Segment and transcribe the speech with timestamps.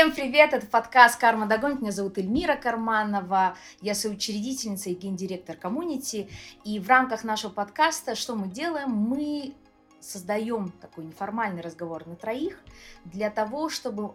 [0.00, 0.54] Всем привет!
[0.54, 1.82] Это подкаст «Карма догонит».
[1.82, 3.54] Меня зовут Эльмира Карманова.
[3.82, 6.30] Я соучредительница и гендиректор коммунити.
[6.64, 8.88] И в рамках нашего подкаста что мы делаем?
[8.92, 9.52] Мы
[10.00, 12.58] создаем такой неформальный разговор на троих
[13.04, 14.14] для того, чтобы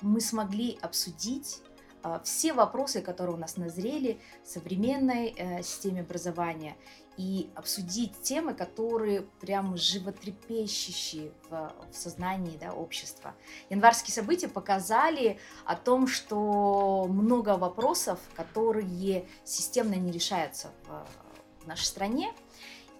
[0.00, 1.60] мы смогли обсудить
[2.04, 6.76] э, все вопросы, которые у нас назрели в современной э, системе образования
[7.16, 13.34] и обсудить темы, которые прям животрепещущие в, в сознании да, общества.
[13.70, 21.84] Январские события показали о том, что много вопросов, которые системно не решаются в, в нашей
[21.84, 22.32] стране.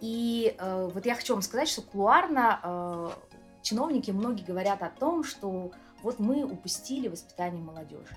[0.00, 3.10] И э, вот я хочу вам сказать, что кулуарно э,
[3.62, 8.16] чиновники многие говорят о том, что вот мы упустили воспитание молодежи.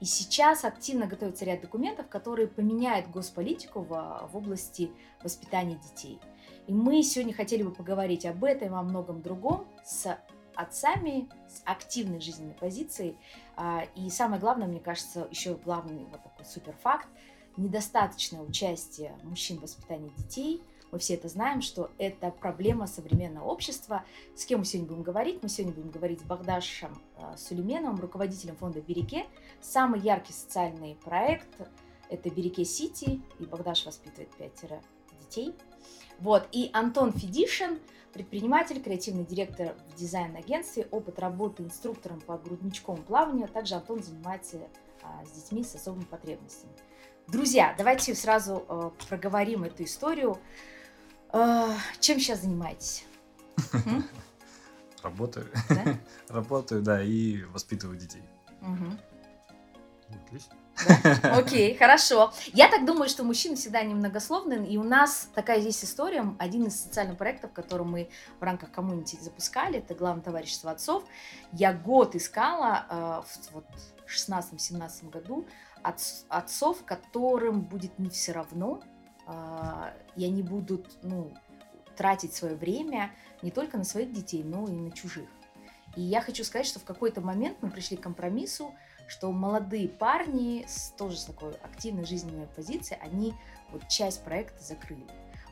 [0.00, 4.90] И сейчас активно готовится ряд документов, которые поменяют госполитику в, в области
[5.22, 6.18] воспитания детей.
[6.66, 10.18] И мы сегодня хотели бы поговорить об этом и о многом другом с
[10.54, 13.16] отцами с активной жизненной позицией.
[13.56, 17.08] А, и самое главное, мне кажется, еще главный вот такой суперфакт,
[17.56, 24.04] недостаточное участие мужчин в воспитании детей– мы все это знаем, что это проблема современного общества.
[24.34, 25.42] С кем мы сегодня будем говорить?
[25.42, 29.26] Мы сегодня будем говорить с Багдашем э, Сулейменовым, руководителем фонда «Береке».
[29.60, 31.48] Самый яркий социальный проект–
[32.08, 34.82] это «Береке Сити», и Багдаш воспитывает пятеро
[35.20, 35.54] детей.
[36.18, 37.78] Вот, и Антон Федишин,
[38.12, 43.48] предприниматель, креативный директор в дизайн-агентстве, опыт работы инструктором по грудничковому плаванию.
[43.48, 44.68] Также Антон занимается
[45.02, 46.72] а, с детьми с особыми потребностями.
[47.28, 50.38] Друзья, давайте сразу э, проговорим эту историю.
[51.32, 53.04] А, чем сейчас занимаетесь?
[55.02, 55.46] Работаю.
[56.28, 58.22] Работаю, да, и воспитываю детей.
[60.26, 60.56] Отлично.
[61.22, 62.32] Окей, хорошо.
[62.52, 66.80] Я так думаю, что мужчины всегда немногословны, и у нас такая есть история, один из
[66.80, 71.04] социальных проектов, который мы в рамках коммунити запускали, это главное товарищество отцов.
[71.52, 73.66] Я год искала э, в вот,
[74.06, 75.46] 16-17 году
[75.82, 78.89] отцов, которым будет не все равно, а,
[80.16, 81.32] и они будут ну,
[81.96, 85.28] тратить свое время не только на своих детей, но и на чужих.
[85.96, 88.74] И я хочу сказать, что в какой-то момент мы пришли к компромиссу,
[89.08, 93.34] что молодые парни с тоже с такой активной жизненной позицией, они
[93.70, 95.04] вот часть проекта закрыли.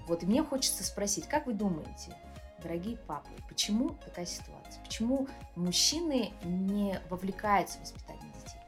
[0.06, 2.16] Вот и мне хочется спросить, как вы думаете,
[2.62, 4.82] дорогие папы, почему такая ситуация?
[4.84, 8.60] Почему мужчины не вовлекаются в воспитание детей?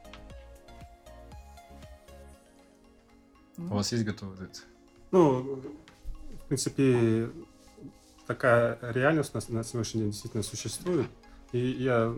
[3.57, 4.65] У вас есть готовый ответ?
[5.11, 5.61] Ну,
[6.43, 7.29] в принципе,
[8.27, 11.07] такая реальность на, на сегодняшний день действительно существует.
[11.51, 12.15] И я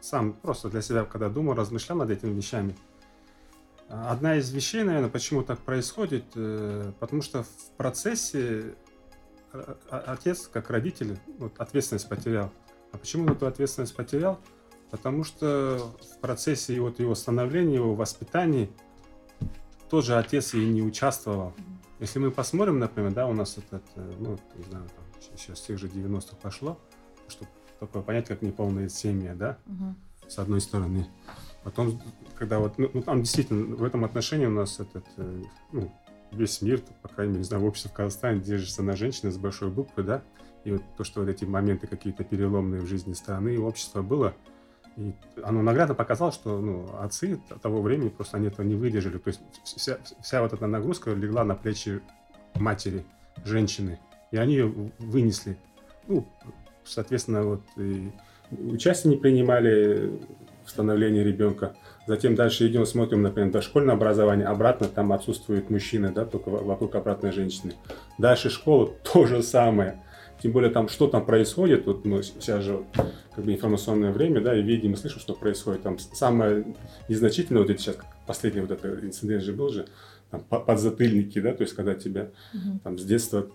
[0.00, 2.74] сам просто для себя, когда думал, размышлял над этими вещами.
[3.88, 8.74] Одна из вещей, наверное, почему так происходит, э, потому что в процессе
[9.52, 12.50] э, отец, как родитель, вот, ответственность потерял.
[12.92, 14.40] А почему он эту ответственность потерял?
[14.90, 18.70] Потому что в процессе вот его становления, его воспитания
[19.90, 21.52] тоже отец и не участвовал.
[22.02, 23.84] Если мы посмотрим, например, да, у нас этот,
[24.18, 25.04] ну, не знаю, там,
[25.36, 26.76] сейчас тех же 90-х пошло,
[27.28, 27.46] что
[27.78, 29.94] такое понятие, как неполная семья, да, угу.
[30.26, 31.06] с одной стороны.
[31.62, 32.02] Потом,
[32.34, 35.92] когда вот, ну, ну, там действительно в этом отношении у нас этот, э, ну,
[36.32, 39.70] весь мир, по крайней мере, не знаю, общество в Казахстане держится на женщине с большой
[39.70, 40.24] буквы, да,
[40.64, 44.34] и вот то, что вот эти моменты какие-то переломные в жизни страны и общества было,
[44.96, 49.18] и оно наглядно показало, что ну, отцы того времени просто они этого не выдержали.
[49.18, 52.00] То есть вся, вся вот эта нагрузка легла на плечи
[52.54, 53.04] матери,
[53.44, 53.98] женщины.
[54.30, 55.56] И они ее вынесли.
[56.08, 56.26] Ну,
[56.84, 58.10] соответственно, вот и
[58.50, 60.20] участие не принимали
[60.64, 61.74] в становлении ребенка.
[62.06, 64.46] Затем дальше идем, смотрим, например, дошкольное образование.
[64.46, 67.74] Обратно там отсутствуют мужчины, да, только вокруг обратной женщины.
[68.18, 70.02] Дальше школа то же самое
[70.42, 72.84] тем более там, что там происходит, вот мы сейчас же
[73.34, 75.82] как бы информационное время, да, и видим и слышим, что происходит.
[75.82, 76.74] Там самое
[77.08, 79.86] незначительное, вот это сейчас, последний вот этот инцидент же был же,
[80.30, 82.80] там, подзатыльники, да, то есть когда тебя угу.
[82.82, 83.46] там с детства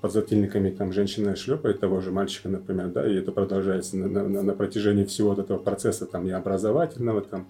[0.00, 4.42] под затыльниками там женщина шлепает того же мальчика, например, да, и это продолжается на, на,
[4.42, 7.48] на протяжении всего вот этого процесса там и образовательного, там,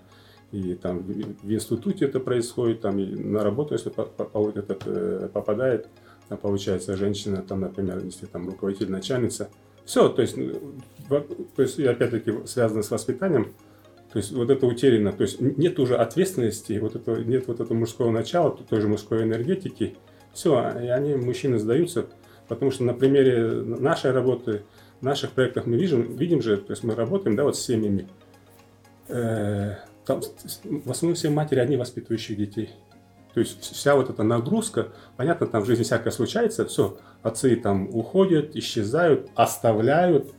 [0.50, 3.92] и там в институте это происходит, там и на работу, если
[4.58, 5.88] этот, э, попадает,
[6.36, 9.50] получается женщина, там, например, если там руководитель, начальница.
[9.84, 10.60] Все, то есть, ну,
[11.08, 13.52] то есть опять-таки связано с воспитанием,
[14.12, 17.76] то есть вот это утеряно, то есть нет уже ответственности, вот это, нет вот этого
[17.76, 19.96] мужского начала, той же мужской энергетики,
[20.32, 22.06] все, и они, мужчины, сдаются,
[22.48, 24.62] потому что на примере нашей работы,
[25.00, 28.08] наших проектах мы видим, видим же, то есть мы работаем, да, вот с семьями,
[29.08, 30.20] э, там,
[30.64, 32.70] в основном все матери, одни воспитывающие детей.
[33.34, 37.88] То есть вся вот эта нагрузка, понятно, там в жизни всякое случается, все, отцы там
[37.94, 40.34] уходят, исчезают, оставляют,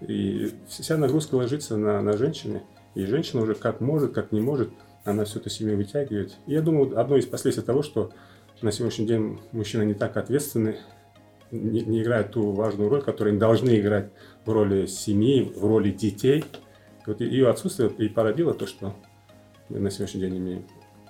[0.00, 2.62] и вся нагрузка ложится на, на женщины.
[2.94, 4.70] И женщина уже как может, как не может,
[5.04, 6.36] она всю эту семью вытягивает.
[6.46, 8.12] И я думаю, одно из последствий того, что
[8.60, 10.76] на сегодняшний день мужчины не так ответственны,
[11.50, 14.10] не, не играют ту важную роль, которую они должны играть
[14.44, 16.44] в роли семьи, в роли детей.
[17.06, 18.94] Вот ее отсутствие и породило то, что
[19.68, 20.66] мы на сегодняшний день имеем.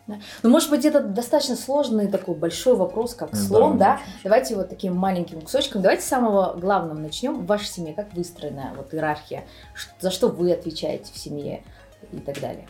[0.06, 0.18] Да.
[0.42, 3.96] Ну, может быть, это достаточно сложный такой большой вопрос, как слон, да?
[3.96, 4.00] да?
[4.24, 5.80] Давайте вот таким маленьким кусочком.
[5.80, 7.42] Давайте с самого главного начнем.
[7.42, 9.44] В вашей семье как выстроена вот иерархия?
[10.00, 11.62] За что вы отвечаете в семье
[12.10, 12.66] и так далее?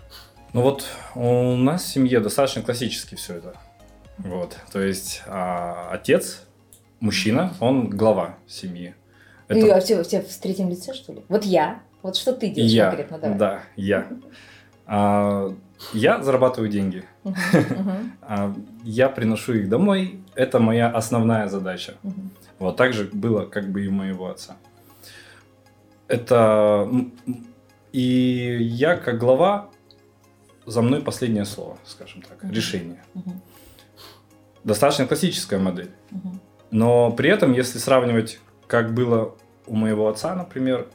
[0.53, 0.85] Ну вот
[1.15, 3.55] у нас в семье достаточно классически все это.
[4.19, 6.43] Вот, то есть а, отец,
[7.01, 8.95] мужчина, он глава семьи.
[9.49, 9.59] Это...
[9.59, 11.25] И, а все, все в третьем лице, что ли?
[11.29, 11.81] Вот я.
[12.03, 13.19] Вот что ты делаешь я, конкретно?
[13.19, 13.39] Давай.
[13.39, 14.09] Да, я.
[14.87, 15.55] А,
[15.93, 17.05] я зарабатываю деньги.
[18.23, 20.21] А, я приношу их домой.
[20.35, 21.95] Это моя основная задача.
[22.59, 24.57] Вот так же было как бы и у моего отца.
[26.09, 26.89] Это...
[27.93, 29.69] И я как глава,
[30.65, 33.03] за мной последнее слово, скажем так, решение.
[34.65, 35.91] Достаточно классическая модель.
[36.71, 39.35] Но при этом, если сравнивать, как было
[39.67, 40.89] у моего отца, например,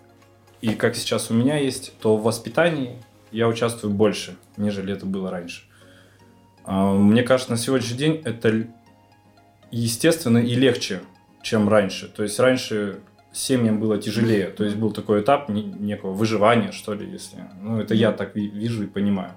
[0.62, 2.98] и как сейчас у меня есть, то в воспитании
[3.38, 5.62] я участвую больше, нежели это было раньше.
[6.66, 8.68] А, мне кажется, на сегодняшний день это
[9.70, 11.02] естественно и легче,
[11.44, 12.08] чем раньше.
[12.08, 13.00] То есть раньше
[13.32, 14.48] семьям было тяжелее.
[14.48, 17.38] То есть был такой этап некого выживания, что ли, если.
[17.62, 19.34] Ну, это я так вижу и понимаю.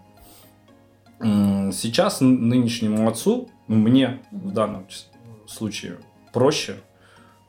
[1.21, 4.87] Сейчас нынешнему отцу, ну, мне в данном
[5.47, 5.99] случае
[6.33, 6.77] проще,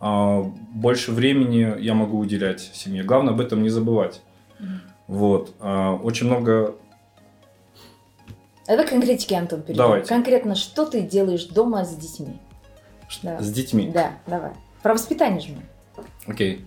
[0.02, 0.42] а,
[0.74, 3.04] больше времени я могу уделять семье.
[3.04, 4.22] Главное об этом не забывать.
[5.12, 5.54] Вот.
[5.60, 6.76] А, очень много...
[8.66, 9.84] Это конкретики, Антон, перейдем.
[9.84, 10.08] Давайте.
[10.08, 12.40] Конкретно, что ты делаешь дома с детьми?
[13.22, 13.44] Давай.
[13.44, 13.92] С детьми?
[13.94, 14.52] Да, давай.
[14.82, 16.04] Про воспитание же мы.
[16.28, 16.66] Окей.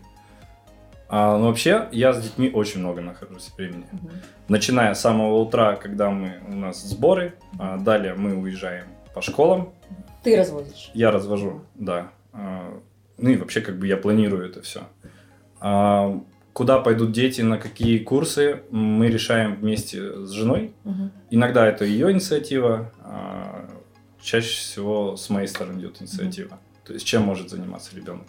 [1.09, 3.87] А, ну, вообще, я с детьми очень много нахожусь времени.
[3.91, 4.11] Угу.
[4.49, 9.73] Начиная с самого утра, когда мы, у нас сборы, а далее мы уезжаем по школам.
[10.23, 10.91] Ты разводишь?
[10.93, 12.11] Я развожу, да.
[12.35, 12.79] А,
[13.17, 14.83] ну и вообще, как бы я планирую это все.
[15.61, 16.21] А,
[16.55, 20.73] куда пойдут дети, на какие курсы, мы решаем вместе с женой.
[20.85, 21.11] Угу.
[21.31, 23.69] Иногда это ее инициатива, а
[24.23, 26.55] чаще всего с моей стороны идет инициатива.
[26.55, 26.87] Угу.
[26.87, 28.27] То есть чем может заниматься ребенок.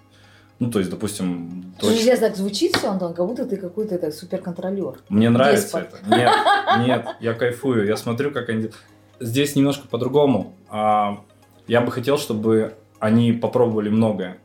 [0.57, 1.73] Ну, то есть, допустим...
[1.79, 1.97] Дочь...
[1.97, 4.99] Нельзя так звучит все, Антон, как будто ты какой-то так суперконтролер.
[5.09, 5.99] Мне нравится Деспот.
[6.01, 6.17] это.
[6.17, 6.31] Нет,
[6.87, 7.85] нет, я кайфую.
[7.85, 8.69] Я смотрю, как они...
[9.19, 10.55] Здесь немножко по-другому.
[10.69, 11.23] А,
[11.67, 14.37] я бы хотел, чтобы они попробовали многое.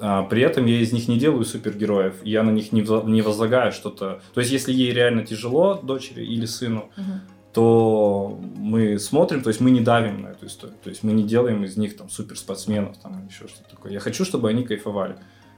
[0.00, 3.72] А, при этом я из них не делаю супергероев, я на них не, не возлагаю
[3.72, 4.20] что-то.
[4.34, 7.12] То есть, если ей реально тяжело, дочери или сыну, угу.
[7.52, 10.78] то мы смотрим, то есть мы не давим на эту историю.
[10.82, 13.92] То есть мы не делаем из них там суперспортсменов там еще что-то такое.
[13.92, 15.16] Я хочу, чтобы они кайфовали.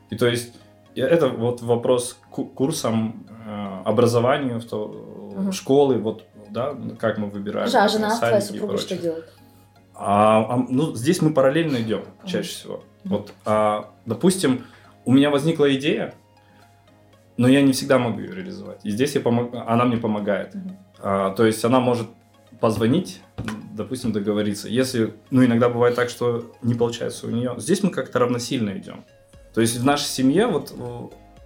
[0.09, 0.55] И то есть
[0.95, 4.87] это вот вопрос к курсам, э, образованию, в то,
[5.37, 5.53] угу.
[5.53, 7.71] школы, вот, да, как мы выбираем.
[7.73, 9.33] А жена твоя супруга что делает?
[9.95, 12.85] А, а, ну, здесь мы параллельно идем, чаще всего.
[13.05, 14.65] Вот, а, допустим,
[15.05, 16.15] у меня возникла идея,
[17.37, 18.85] но я не всегда могу ее реализовать.
[18.85, 19.55] И здесь я помог...
[19.55, 20.55] она мне помогает.
[20.99, 22.09] А, то есть она может
[22.61, 23.23] позвонить,
[23.73, 24.69] допустим, договориться.
[24.69, 27.55] Если, ну, иногда бывает так, что не получается у нее.
[27.57, 29.05] Здесь мы как-то равносильно идем.
[29.55, 30.73] То есть в нашей семье вот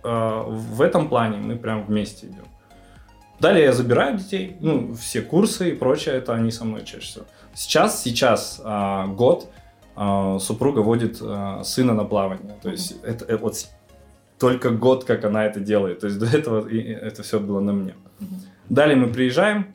[0.05, 2.45] э, в этом плане мы прям вместе идем.
[3.41, 7.25] Далее я забираю детей, ну, все курсы и прочее, это они со мной чаще всего.
[7.55, 9.49] Сейчас, сейчас э, год,
[9.97, 12.57] а, супруга водит а, сына на плавание.
[12.63, 13.07] То есть mm-hmm.
[13.07, 13.67] это, это вот
[14.39, 16.01] только год, как она это делает.
[16.01, 17.95] То есть до этого это все было на мне.
[18.21, 18.27] Mm-hmm.
[18.69, 19.75] Далее мы приезжаем,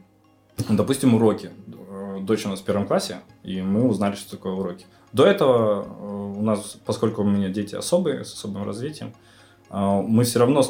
[0.70, 1.52] допустим, уроки.
[2.22, 4.86] Дочь у нас в первом классе, и мы узнали, что такое уроки.
[5.14, 9.14] До этого э, у нас, поскольку у меня дети особые, с особым развитием,
[9.72, 10.64] мы все равно,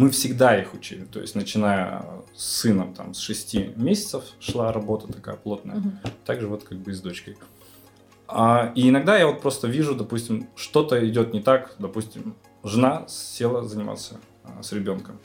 [0.00, 1.04] мы всегда их учили.
[1.04, 2.02] То есть, начиная
[2.34, 5.76] с сыном, там, с 6 месяцев шла работа такая плотная.
[5.76, 5.90] Угу.
[6.24, 7.36] Также вот как бы и с дочкой.
[8.26, 13.62] А, и иногда я вот просто вижу, допустим, что-то идет не так, допустим, жена села
[13.62, 15.18] заниматься а, с ребенком.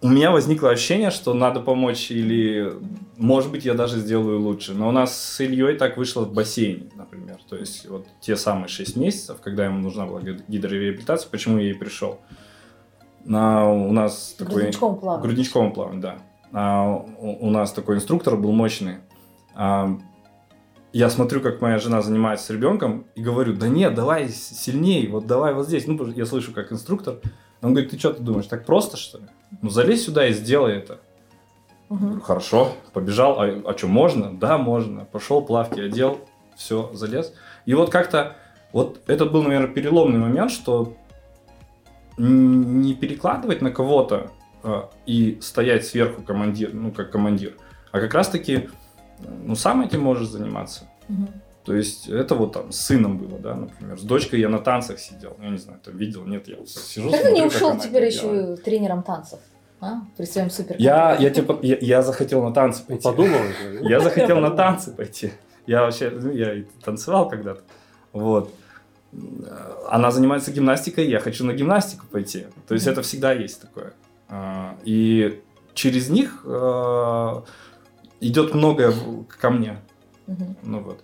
[0.00, 2.72] У меня возникло ощущение, что надо помочь или,
[3.18, 4.72] может быть, я даже сделаю лучше.
[4.72, 7.38] Но у нас с Ильей так вышло в бассейне, например.
[7.46, 11.74] То есть вот те самые 6 месяцев, когда ему нужна была гидрореабилитация, почему я и
[11.74, 12.20] пришел.
[13.24, 14.54] На, у нас такой...
[14.54, 15.22] Грудничковым плаванием.
[15.22, 16.16] Грудничковым плаванием, да.
[16.52, 18.96] А, у, у нас такой инструктор был мощный.
[19.54, 19.98] А,
[20.92, 25.26] я смотрю, как моя жена занимается с ребенком, и говорю, да нет, давай сильнее, вот
[25.26, 25.86] давай вот здесь.
[25.86, 27.16] Ну, я слышу, как инструктор.
[27.62, 29.24] Он говорит, ты что ты думаешь, так просто, что ли?
[29.62, 31.00] Ну, залезь сюда и сделай это.
[31.88, 32.20] Угу.
[32.20, 34.32] Хорошо, побежал, а, а что, можно?
[34.38, 35.04] Да, можно.
[35.04, 36.20] Пошел, плавки одел,
[36.56, 37.34] все, залез.
[37.66, 38.36] И вот как-то,
[38.72, 40.94] вот это был, наверное, переломный момент, что
[42.16, 44.30] не перекладывать на кого-то
[44.62, 47.54] э, и стоять сверху командир, ну, как командир,
[47.92, 48.68] а как раз-таки,
[49.20, 50.88] ну, сам этим можешь заниматься.
[51.08, 51.28] Мгм.
[51.64, 53.98] То есть это вот там с сыном было, да, например.
[53.98, 55.36] С дочкой я на танцах сидел.
[55.40, 58.14] Я не знаю, ты видел, нет, я вот сижу, Как ты не ушел теперь делает.
[58.14, 59.38] еще и тренером танцев?
[59.80, 60.02] А?
[60.16, 60.76] При своем супер.
[60.78, 63.02] Я, я, типа, я, я захотел на танцы Он пойти.
[63.02, 63.38] подумал.
[63.80, 65.32] ну, Я захотел на танцы пойти.
[65.66, 67.62] Я вообще, ну, я и танцевал когда-то.
[68.12, 68.52] Вот.
[69.88, 72.46] Она занимается гимнастикой, я хочу на гимнастику пойти.
[72.66, 73.92] То есть это всегда есть такое.
[74.28, 75.42] А, И
[75.74, 77.42] через них э,
[78.20, 78.92] идет многое
[79.40, 79.78] ко мне.
[80.62, 81.00] Ну вот.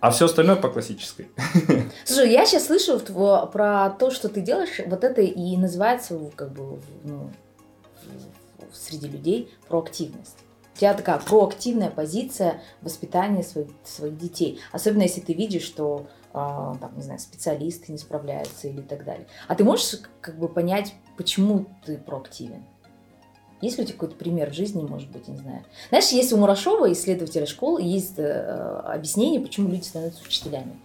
[0.00, 1.28] А все остальное по классической.
[2.04, 6.80] Слушай, я сейчас слышу про то, что ты делаешь, вот это и называется как бы
[7.02, 7.32] ну,
[8.72, 10.36] среди людей проактивность.
[10.74, 14.60] У тебя такая проактивная позиция воспитания своих, своих детей.
[14.70, 19.26] Особенно если ты видишь, что а, там, не знаю, специалисты не справляются или так далее.
[19.46, 22.64] А ты можешь как бы понять, почему ты проактивен?
[23.60, 25.64] Есть ли у тебя какой-то пример в жизни, может быть, я не знаю.
[25.88, 30.78] Знаешь, есть у Мурашова, исследователя школ, есть э, объяснение, почему люди становятся учителями.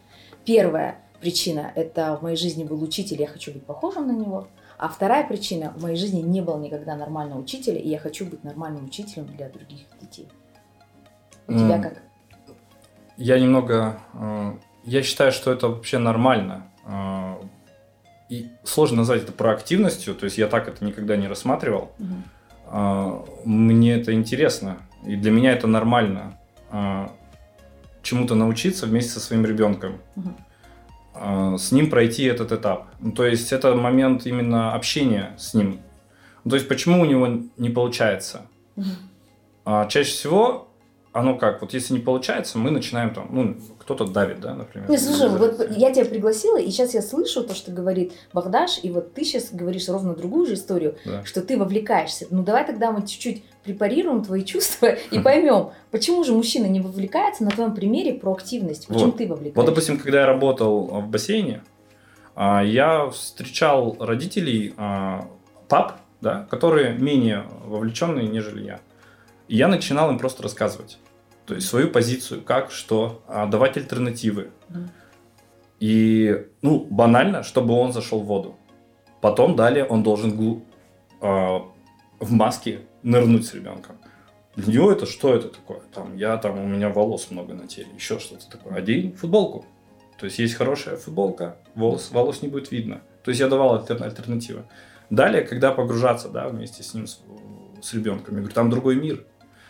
[0.43, 4.47] Первая причина– это в моей жизни был учитель, я хочу быть похожим на него.
[4.79, 8.43] А вторая причина– в моей жизни не было никогда нормального учителя, и я хочу быть
[8.43, 10.27] нормальным учителем для других детей.
[11.47, 11.83] У тебя М.
[11.83, 12.01] как?
[13.17, 13.99] Я немного...
[14.83, 16.67] Я считаю, что это вообще нормально.
[16.85, 17.35] Э,
[18.29, 21.91] И сложно назвать это проактивностью, то есть я так это никогда не рассматривал.
[22.65, 26.39] А, Мне это интересно, и для меня это нормально.
[26.71, 27.11] а,
[28.01, 29.99] Чему-то научиться вместе со своим ребенком.
[31.13, 32.87] А, С ним пройти этот этап.
[32.99, 35.79] Ну, То есть это момент именно общения с ним.
[36.43, 38.41] Ну, То есть почему у него не получается?
[39.65, 40.67] А Чаще всего
[41.11, 44.89] оно как, вот если не получается, мы начинаем там, ну, кто-то давит, да, например.
[44.89, 48.89] Не, слушай, вот я тебя пригласила, и сейчас я слышу то, что говорит Богдаш, и
[48.89, 51.23] вот ты сейчас говоришь ровно другую же историю, Да.
[51.25, 52.25] что ты вовлекаешься.
[52.29, 57.43] Ну давай тогда мы чуть-чуть препарируем твои чувства и поймем, почему же мужчина не вовлекается
[57.43, 59.17] на твоем примере про активность, почему Вот.
[59.17, 59.59] ты вовлекаешься.
[59.59, 61.61] Вот, допустим, когда я работал в бассейне,
[62.35, 65.27] а, я встречал родителей, а,
[65.67, 68.79] пап, да, которые менее вовлеченные, нежели я.
[69.49, 70.97] И я начинал им просто рассказывать.
[71.45, 74.51] То есть свою позицию, как, что, а, давать альтернативы.
[75.79, 78.55] И, ну, банально, чтобы он зашел в воду.
[79.21, 80.63] Потом далее он должен глу-
[81.21, 81.65] а,
[82.19, 83.97] в маске нырнуть с ребенком.
[84.55, 85.81] Для него это что это такое?
[85.93, 88.75] Там, я там, у меня волос много на теле, еще что-то такое.
[88.75, 89.65] Одень футболку.
[90.19, 93.01] То есть есть хорошая футболка, волос, волос не будет видно.
[93.23, 94.63] То есть я давал альтер- альтернативы.
[95.09, 97.19] Далее, когда погружаться, да, вместе с ним, с,
[97.81, 99.25] с ребенком, я говорю, там другой мир.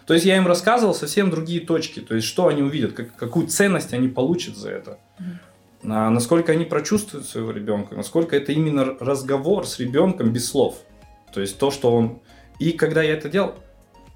[0.06, 3.48] То есть я им рассказывал совсем другие точки, то есть что они увидят, как- какую
[3.48, 4.98] ценность они получат за это.
[5.86, 10.78] А насколько они прочувствуют своего ребенка, насколько это именно разговор с ребенком без слов.
[11.34, 12.20] То есть то, что он...
[12.60, 13.56] И когда я это делал,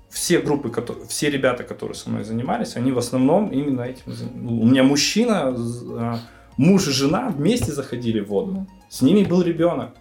[0.10, 4.14] все группы, которые, все ребята, которые со мной занимались, они в основном именно этим...
[4.14, 6.20] за- У меня мужчина, а,
[6.58, 8.68] муж и жена вместе заходили в воду.
[8.90, 9.92] С ними был ребенок.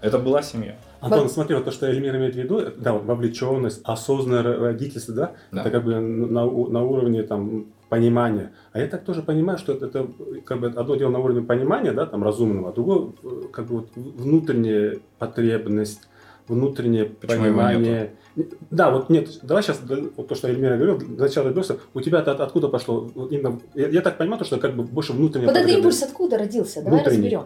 [0.00, 0.76] Это была семья.
[1.04, 1.32] Антон, Вот.
[1.32, 5.14] смотри, вот то, что Эльмир имеет в виду, это, да, вот вовлеченность, осознанное ро- родительство,
[5.14, 5.60] да, Да.
[5.60, 8.52] это как бы на, на уровне там понимания.
[8.72, 10.08] А я так тоже понимаю, что это, это
[10.44, 13.76] как бы одно дело на уровне понимания, да, там разумного, а другое э, как бы
[13.80, 16.08] вот внутренняя потребность,
[16.48, 18.14] внутреннее Почему понимание.
[18.70, 19.80] Да, вот нет, давай сейчас
[20.16, 23.08] вот то, что Эльмира говорил, начало ребенка, у тебя-то от- откуда пошло?
[23.14, 26.02] Вот именно, я, я так понимаю, то, что как бы больше внутренняя Вот этот импульс
[26.02, 26.82] откуда родился?
[26.82, 27.16] Давай Внутренний.
[27.36, 27.42] разберем.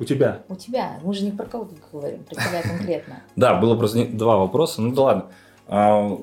[0.00, 0.42] У тебя.
[0.48, 0.98] У тебя.
[1.02, 3.22] Мы же не про кого-то говорим, про тебя конкретно.
[3.36, 4.80] Да, было просто два вопроса.
[4.80, 5.26] Ну да ладно.
[5.68, 6.18] А,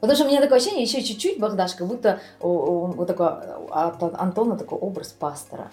[0.00, 3.28] Потому что у меня такое ощущение, еще чуть-чуть, Богдаш, как будто вот такой,
[3.70, 5.70] от Антона такой образ пастора.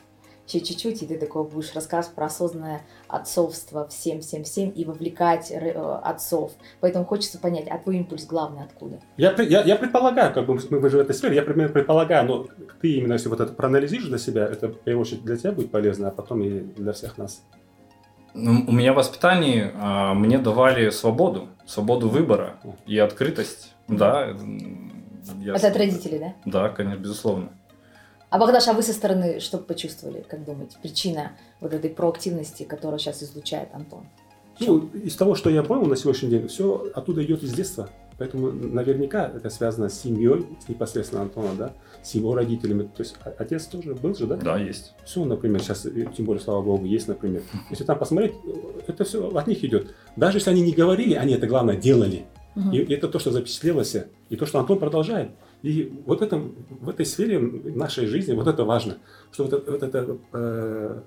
[0.52, 5.72] Еще чуть-чуть, и ты такой будешь рассказывать про осознанное отцовство всем-всем-всем и вовлекать э,
[6.04, 6.54] отцов.
[6.80, 9.00] Поэтому хочется понять, а твой импульс главный откуда?
[9.16, 12.26] Я, я, я предполагаю, как бы мы, мы же в этой сфере, я примерно предполагаю,
[12.26, 12.48] но
[12.82, 15.70] ты именно если вот это проанализируешь для себя, это в первую очередь для тебя будет
[15.70, 17.44] полезно, а потом и для всех нас.
[18.34, 22.56] Ну, у меня в воспитании а, мне давали свободу, свободу выбора
[22.88, 23.76] и открытость.
[23.88, 24.36] Да.
[25.42, 26.34] я- Это от родителей, да?
[26.46, 27.50] Да, конечно, безусловно.
[28.30, 31.32] А Богдаш, а вы со стороны что почувствовали, как думаете, причина
[31.62, 34.06] вот этой проактивности, которую сейчас излучает Антон?
[34.60, 37.90] Ну, из того, что я понял на сегодняшний день, все оттуда идет из детства.
[38.18, 42.84] Поэтому наверняка это связано с семьей, непосредственно Антона, да, с его родителями.
[42.84, 44.36] То есть отец тоже был же, да?
[44.36, 44.94] Да, есть.
[45.06, 47.44] Все, например, сейчас, э, тем более, слава богу, есть, например.
[47.70, 48.34] Если там посмотреть,
[48.88, 49.96] это все от них идет.
[50.18, 52.26] Даже если они не говорили, они это, главное, делали.
[52.56, 52.74] Мгм.
[52.74, 53.96] И это то, что запечатлелось,
[54.30, 55.32] и то, что Антон продолжает.
[55.62, 58.98] И вот это, в этой сфере нашей жизни, вот это важно,
[59.32, 61.02] что вот это, вот это, э,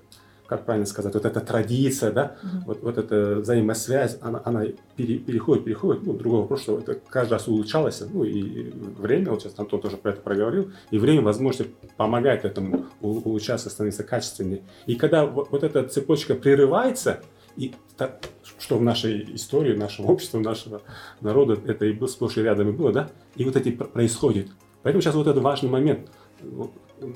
[0.45, 2.63] как правильно сказать, вот эта традиция, да, угу.
[2.67, 7.33] вот, вот эта взаимосвязь, она, она пере, переходит, переходит, ну, другой вопрос, что это каждый
[7.33, 11.65] раз улучшалось, ну, и время, вот сейчас Антон тоже про это проговорил, и время, возможно,
[11.97, 14.61] помогает этому улучшаться, становиться качественнее.
[14.85, 17.21] И когда вот, вот эта цепочка прерывается,
[17.57, 18.21] и так,
[18.59, 20.81] что в нашей истории, нашего общества, нашего
[21.21, 24.49] народа, это и было сплошь и рядом и было, да, и вот эти происходит.
[24.81, 26.09] Поэтому сейчас вот этот важный момент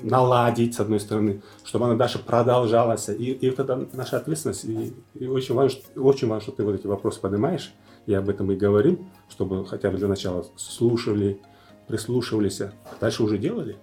[0.02, 3.08] наладить, с одной стороны, чтобы она дальше продолжалась.
[3.08, 4.64] И, и вот это наша ответственность.
[4.64, 7.72] И, и очень, важно, очень важно, что ты вот эти вопросы поднимаешь.
[8.06, 11.40] И об этом и говорим, чтобы хотя бы для начала слушали,
[11.86, 13.76] прислушивались, а дальше уже делали.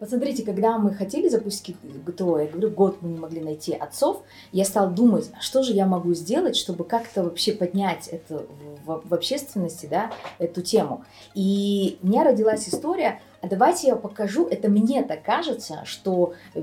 [0.00, 1.76] Посмотрите, когда мы хотели запустить
[2.06, 5.74] ГТО, я говорю, год мы не могли найти отцов, я стал думать, а что же
[5.74, 8.46] я могу сделать, чтобы как-то вообще поднять это
[8.86, 11.04] в, в общественности, да, эту тему.
[11.34, 16.62] И у меня родилась история давайте я покажу, это мне так кажется, что э,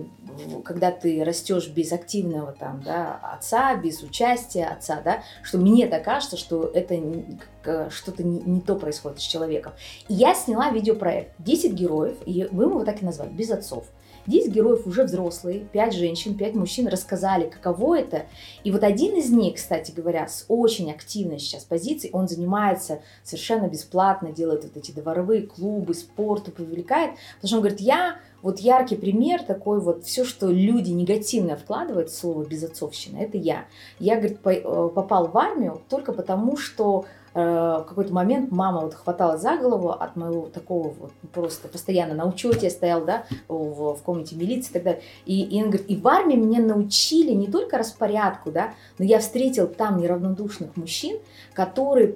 [0.63, 6.03] когда ты растешь без активного там, да, отца, без участия отца, да, что мне так
[6.03, 6.95] кажется, что это
[7.89, 9.73] что-то не, не то происходит с человеком.
[10.07, 13.85] И я сняла видеопроект «10 героев», и мы его так и назвали «Без отцов».
[14.27, 18.25] 10 героев уже взрослые, 5 женщин, 5 мужчин рассказали, каково это.
[18.63, 23.67] И вот один из них, кстати говоря, с очень активной сейчас позицией, он занимается совершенно
[23.67, 28.95] бесплатно, делает вот эти дворовые клубы, спорту привлекает, потому что он говорит, я вот яркий
[28.95, 33.65] пример такой вот, все, что люди негативно вкладывают в слово безотцовщина, это я.
[33.99, 37.05] Я, говорит, э, попал в армию только потому, что
[37.37, 42.25] в какой-то момент мама вот хватала за голову от моего такого вот просто постоянно на
[42.25, 45.01] учете стоял, да, в, в комнате милиции и так далее.
[45.25, 49.19] И, и он говорит, и в армии меня научили не только распорядку, да, но я
[49.19, 51.19] встретил там неравнодушных мужчин,
[51.53, 52.15] которые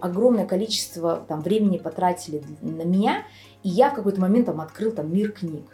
[0.00, 3.24] огромное количество там времени потратили на меня,
[3.62, 5.64] и я в какой-то момент там открыл там мир книг.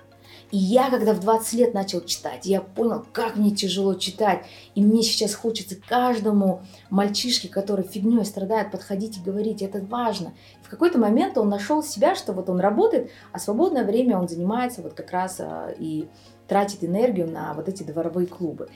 [0.50, 4.46] И я, когда в 20 лет начал читать, я понял, как мне тяжело читать.
[4.75, 10.33] И мне сейчас хочется каждому мальчишке, который фигней страдает, подходить и говорить, это важно.
[10.62, 14.29] И в какой-то момент он нашел себя, что вот он работает, а свободное время он
[14.29, 16.09] занимается вот как раз а, и
[16.46, 18.70] тратит энергию на вот эти дворовые клубы.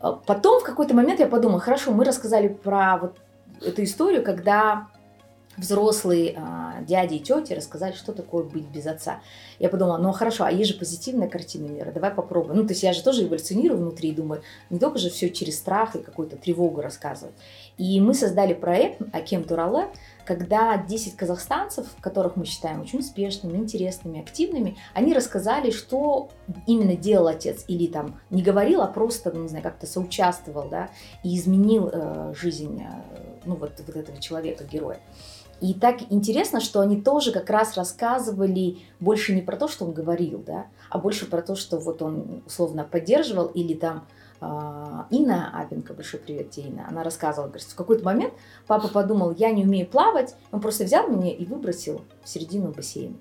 [0.00, 3.18] А потом в какой-то момент я подумала, хорошо, мы рассказали про вот
[3.60, 4.88] эту историю, когда
[5.58, 9.20] взрослые а, дяди и тети рассказали, что такое быть без отца.
[9.58, 12.56] Я подумала, ну хорошо, а есть же позитивная картина мира, давай попробуем.
[12.56, 15.58] Ну, то есть я же тоже эволюционирую внутри и думаю, не только же все через
[15.58, 17.34] страх и какую-то тревогу рассказывать.
[17.76, 19.88] И мы создали проект Акем Турале,
[20.28, 26.28] когда 10 казахстанцев, которых мы считаем очень успешными, интересными, активными, они рассказали, что
[26.66, 30.90] именно делал отец, или там не говорил, а просто, ну, не знаю, как-то соучаствовал, да,
[31.22, 35.00] и изменил э, жизнь, э, ну, вот, вот этого человека, героя.
[35.60, 39.92] И так интересно, что они тоже как раз рассказывали больше не про то, что он
[39.92, 44.06] говорил, да, а больше про то, что вот он условно поддерживал или там
[44.40, 44.46] э,
[45.10, 48.34] Инна Апенко, большой привет тебе, Инна, она рассказывала, говорит, в какой-то момент
[48.68, 53.16] папа подумал, я не умею плавать, он просто взял меня и выбросил в середину бассейна.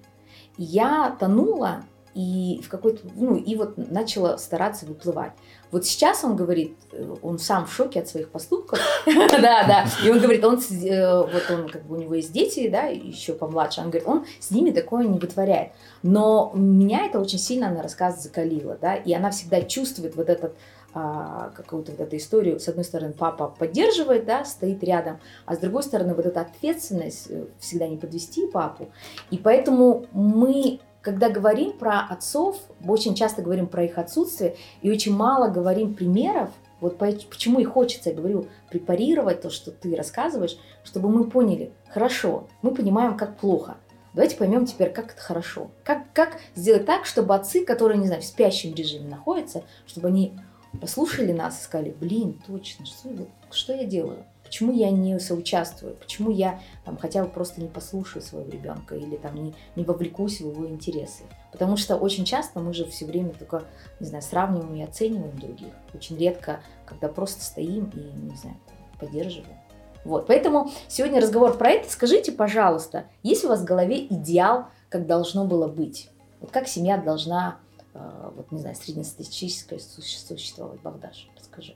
[0.57, 1.83] И я тонула,
[2.17, 5.33] и в какой-то, ну, и вот начала стараться выплывать.
[5.69, 10.09] Вот сейчас он говорит, э, он сам в шоке от своих поступков, да, да, и
[10.09, 13.81] он говорит, он, э, вот он, как бы у него есть дети, да, еще помладше,
[13.81, 15.73] он говорит, он с ними такое не вытворяет.
[16.01, 20.55] Но меня это очень сильно на рассказ закалило, да, и она всегда чувствует вот этот
[20.95, 22.59] а, какую-то вот эту историю.
[22.59, 27.27] С одной стороны, папа поддерживает, да, стоит рядом, а с другой стороны, вот эта ответственность
[27.29, 28.89] э, всегда не подвести папу.
[29.29, 35.15] И поэтому мы когда говорим про отцов, очень часто говорим про их отсутствие и очень
[35.15, 36.49] мало говорим примеров,
[36.81, 42.49] вот почему и хочется, я говорю, препарировать то, что ты рассказываешь, чтобы мы поняли, хорошо,
[42.61, 43.77] мы понимаем, как плохо.
[44.13, 45.71] Давайте поймем теперь, как это хорошо.
[45.85, 50.37] Как, как сделать так, чтобы отцы, которые, не знаю, в спящем режиме находятся, чтобы они
[50.81, 53.07] послушали нас и сказали, блин, точно, что,
[53.49, 54.25] что я делаю?
[54.47, 55.95] Почему я не соучаствую?
[55.95, 60.39] Почему я там, хотя бы просто не послушаю своего ребенка или там, не, не вовлекусь
[60.39, 61.23] в его интересы?
[61.51, 63.65] Потому что очень часто мы же все время только,
[63.99, 65.73] не знаю, сравниваем и оцениваем других.
[65.93, 68.55] Очень редко, когда просто стоим и, не знаю,
[68.99, 69.57] поддерживаем.
[70.05, 71.91] Вот, поэтому сегодня разговор про это.
[71.91, 76.09] Скажите, пожалуйста, есть у вас в голове идеал, как должно было быть?
[76.39, 77.57] Вот как семья должна,
[77.93, 81.27] э, вот не знаю, среднестатистическая существовать, Богдаш?
[81.37, 81.75] Расскажи.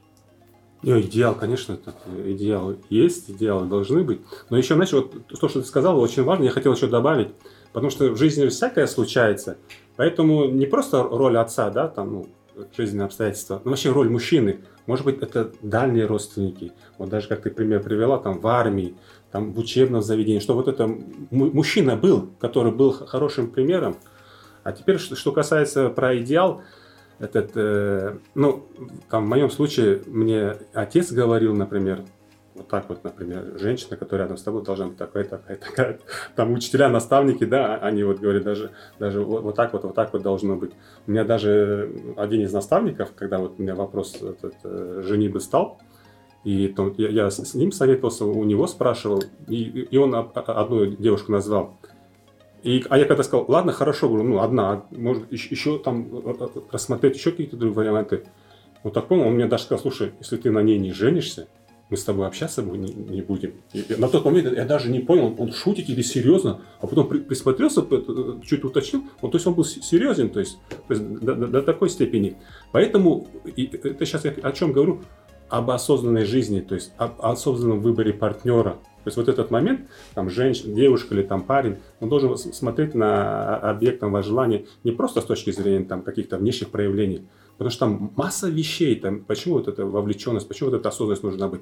[0.84, 4.22] Ну, идеал, конечно, этот идеал есть, идеалы должны быть.
[4.50, 7.30] Но еще, знаешь, вот то, что ты сказал, очень важно, я хотел еще добавить,
[7.72, 9.58] потому что в жизни всякое случается,
[9.96, 12.28] поэтому не просто роль отца, да, там, ну,
[12.76, 14.62] жизненные обстоятельства, но вообще роль мужчины.
[14.88, 16.74] Может быть, это дальние родственники.
[16.98, 18.96] Вот даже как ты пример привела, там, в армии,
[19.32, 20.90] там, в учебном заведении, что вот это
[21.30, 23.96] мужчина был, который был хорошим примером,
[24.64, 26.62] А теперь, что, касается про идеал,
[27.22, 28.66] этот, э, ну,
[29.10, 32.04] там, в моем случае, мне отец говорил, например,
[32.56, 36.00] вот так вот, например, женщина, которая рядом с тобой должна быть такая, такая, такая.
[36.36, 40.12] Там учителя, наставники, да, они вот говорят, даже, даже вот, вот так вот, вот так
[40.14, 40.72] вот должно быть.
[41.08, 45.80] У меня даже один из наставников, когда вот у меня вопрос этот, э, женитьбы стал,
[46.44, 51.32] и там, я, я с ним советовался, у него спрашивал, и, и он одну девушку
[51.32, 51.78] назвал.
[52.64, 56.36] И, а я когда сказал, ладно, хорошо, говорю, ну, одна, может, еще, еще там э,
[56.40, 58.24] э, рассмотреть еще какие-то другие варианты.
[58.84, 61.48] Вот так понял, он мне даже сказал, слушай, если ты на ней не женишься,
[61.90, 63.54] мы с тобой общаться не, не будем.
[63.74, 67.20] И на тот момент я даже не понял, он шутит или серьезно, а потом при,
[67.20, 71.36] присмотрелся, э, чуть уточнил, ну, то есть он был серьезен, то есть, то есть до,
[71.36, 72.38] до, до такой степени.
[72.72, 75.02] Поэтому, и, это сейчас я о чем говорю,
[75.50, 78.78] об осознанной жизни, то есть об осознанном выборе партнера.
[79.04, 79.82] То есть вот этот момент,
[80.14, 85.22] там, женщина, девушка или там парень, он должен смотреть на объект там, желания не просто
[85.22, 89.68] с точки зрения там, каких-то внешних проявлений, потому что там масса вещей, там, почему вот
[89.68, 91.62] эта вовлеченность, почему вот эта осознанность нужна быть?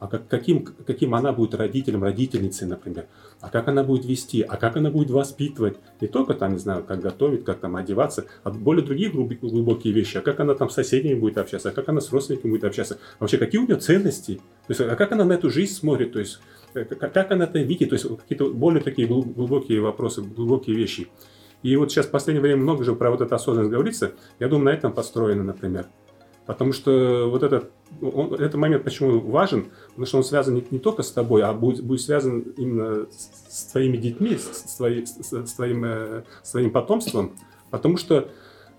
[0.00, 3.06] А как, каким, каким она будет родителем, родительницей, например,
[3.40, 6.84] а как она будет вести, а как она будет воспитывать, не только там, не знаю,
[6.84, 10.74] как готовить, как там одеваться, а более другие глубокие вещи, а как она там с
[10.74, 14.36] соседями будет общаться, а как она с родственниками будет общаться, вообще какие у нее ценности,
[14.66, 16.40] то есть, а как она на эту жизнь смотрит, то есть,
[16.74, 21.08] как она это видит, то есть какие-то более такие глубокие вопросы, глубокие вещи.
[21.62, 24.66] И вот сейчас в последнее время много же про вот эту осознанность говорится, я думаю,
[24.66, 25.86] на этом построено, например.
[26.46, 27.70] Потому что вот этот,
[28.02, 31.54] он, этот момент почему важен, потому что он связан не, не только с тобой, а
[31.54, 36.24] будет, будет связан именно с, с твоими детьми, с, с, твои, с, с, твоим, э,
[36.42, 37.34] с твоим потомством.
[37.70, 38.28] Потому что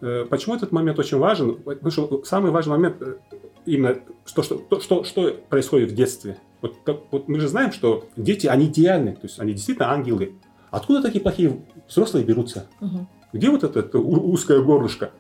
[0.01, 1.55] э, почему этот момент очень важен?
[1.55, 3.15] Потому что самый важный момент э,
[3.65, 3.97] именно
[4.36, 6.38] то, что, то, что, что происходит в детстве.
[6.65, 10.34] Вот, как, вот мы же знаем, что дети, они идеальны, то есть они действительно ангелы.
[10.71, 12.65] Откуда такие плохие взрослые берутся?
[12.82, 13.08] Угу.
[13.34, 15.12] Где вот это, это узкое горлышко?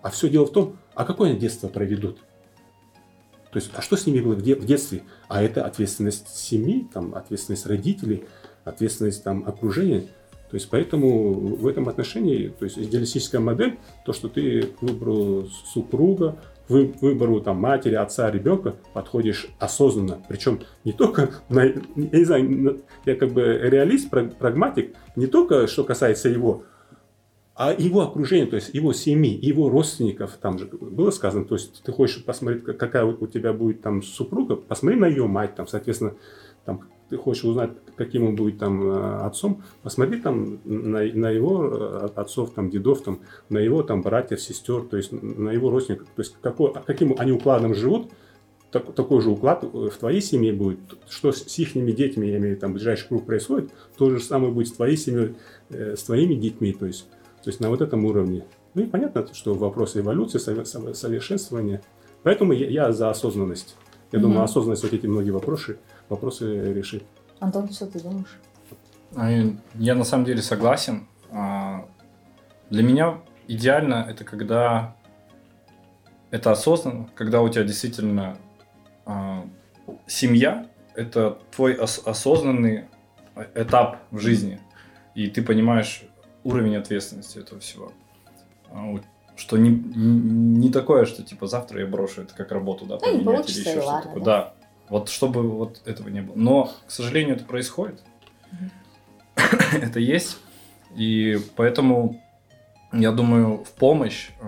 [0.00, 2.20] А все дело в том, а какое они детство проведут?
[3.52, 5.02] То есть, а что с ними было в, де- в детстве?
[5.28, 8.24] А это ответственность семьи, там, ответственность родителей,
[8.64, 10.06] ответственность там, окружения.
[10.50, 16.38] То есть, поэтому в этом отношении, то есть, идеалистическая модель, то, что ты выбору супруга,
[16.68, 20.22] вы, выбору там, матери, отца, ребенка подходишь осознанно.
[20.28, 25.84] Причем не только, на, я не знаю, я как бы реалист, прагматик, не только что
[25.84, 26.64] касается его,
[27.54, 31.84] а его окружение, то есть его семьи, его родственников, там же было сказано, то есть
[31.84, 36.14] ты хочешь посмотреть, какая у тебя будет там супруга, посмотри на ее мать, там, соответственно,
[36.64, 41.66] там, ты хочешь узнать, каким он будет там э, отцом, посмотри там на, на его
[41.66, 46.08] э, отцов, там, дедов, там, на его там братьев, сестер, то есть на его родственников,
[46.14, 48.10] то есть какой, каким они укладом живут,
[48.70, 52.56] так, такой же уклад в твоей семье будет, что с, с их детьми, я имею
[52.56, 55.36] в там ближайший круг происходит, то же самое будет с твоей семьей,
[55.70, 57.06] э, с твоими детьми, то есть
[57.44, 58.42] то есть на вот этом уровне.
[58.72, 61.82] Ну и понятно, что вопрос эволюции, совершенствования.
[62.22, 63.76] Поэтому я, я за осознанность.
[64.12, 64.28] Я угу.
[64.28, 65.76] думаю, осознанность вот эти многие вопросы,
[66.08, 67.04] вопросы решит.
[67.40, 68.38] Антон, что ты думаешь?
[69.16, 69.30] А,
[69.74, 71.06] я на самом деле согласен.
[71.30, 71.86] А,
[72.70, 74.96] для меня идеально это когда
[76.30, 78.38] это осознанно, когда у тебя действительно
[79.06, 79.46] а,
[80.06, 82.84] семья это твой осознанный
[83.54, 84.60] этап в жизни.
[85.14, 86.04] И ты понимаешь,
[86.44, 87.92] уровень ответственности этого всего.
[89.36, 93.32] Что не, не такое, что типа завтра я брошу это как работу, да, поменять ну,
[93.32, 94.22] или еще что-то такое.
[94.22, 94.24] Да.
[94.24, 94.54] да.
[94.88, 96.36] Вот чтобы вот этого не было.
[96.36, 98.02] Но, к сожалению, это происходит.
[99.72, 100.38] это есть.
[100.94, 102.22] И поэтому,
[102.92, 104.46] я думаю, в помощь э,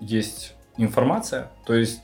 [0.00, 1.50] есть информация.
[1.66, 2.02] То есть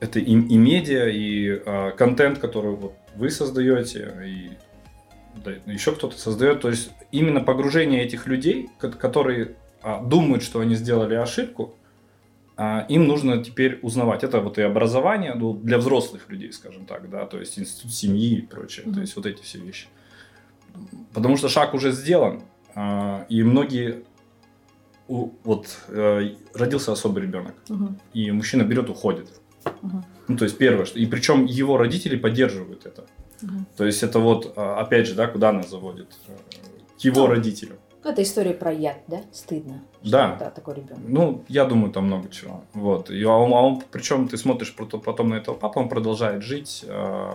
[0.00, 4.50] это и, и медиа, и э, контент, который вот вы создаете, и
[5.42, 6.60] да, еще кто-то создает.
[6.60, 11.74] То есть именно погружение этих людей, которые а, думают, что они сделали ошибку,
[12.58, 14.24] им нужно теперь узнавать.
[14.24, 18.38] Это вот и образование ну, для взрослых людей, скажем так, да, то есть институт семьи
[18.38, 18.94] и прочее, mm-hmm.
[18.94, 19.88] то есть вот эти все вещи.
[21.12, 22.42] Потому что шаг уже сделан,
[22.74, 24.04] а, и многие
[25.08, 27.96] вот э, родился особый ребенок, угу.
[28.12, 29.28] и мужчина берет, уходит.
[29.64, 30.04] Угу.
[30.28, 33.06] Ну, то есть первое, что и причем его родители поддерживают это.
[33.42, 33.66] Угу.
[33.76, 36.08] То есть это вот, а, опять же, да, куда нас заводит?
[36.28, 36.32] Э,
[36.98, 37.78] к его ну, родителям.
[38.06, 39.22] Это история про яд, да?
[39.32, 39.82] Стыдно.
[40.04, 40.36] Да.
[40.38, 41.02] да, такой ребенок.
[41.06, 42.62] Ну, я думаю, там много чего.
[42.72, 43.10] Вот.
[43.10, 46.84] И, а он, а он, причем ты смотришь потом на этого папу, он продолжает жить,
[46.86, 47.30] э,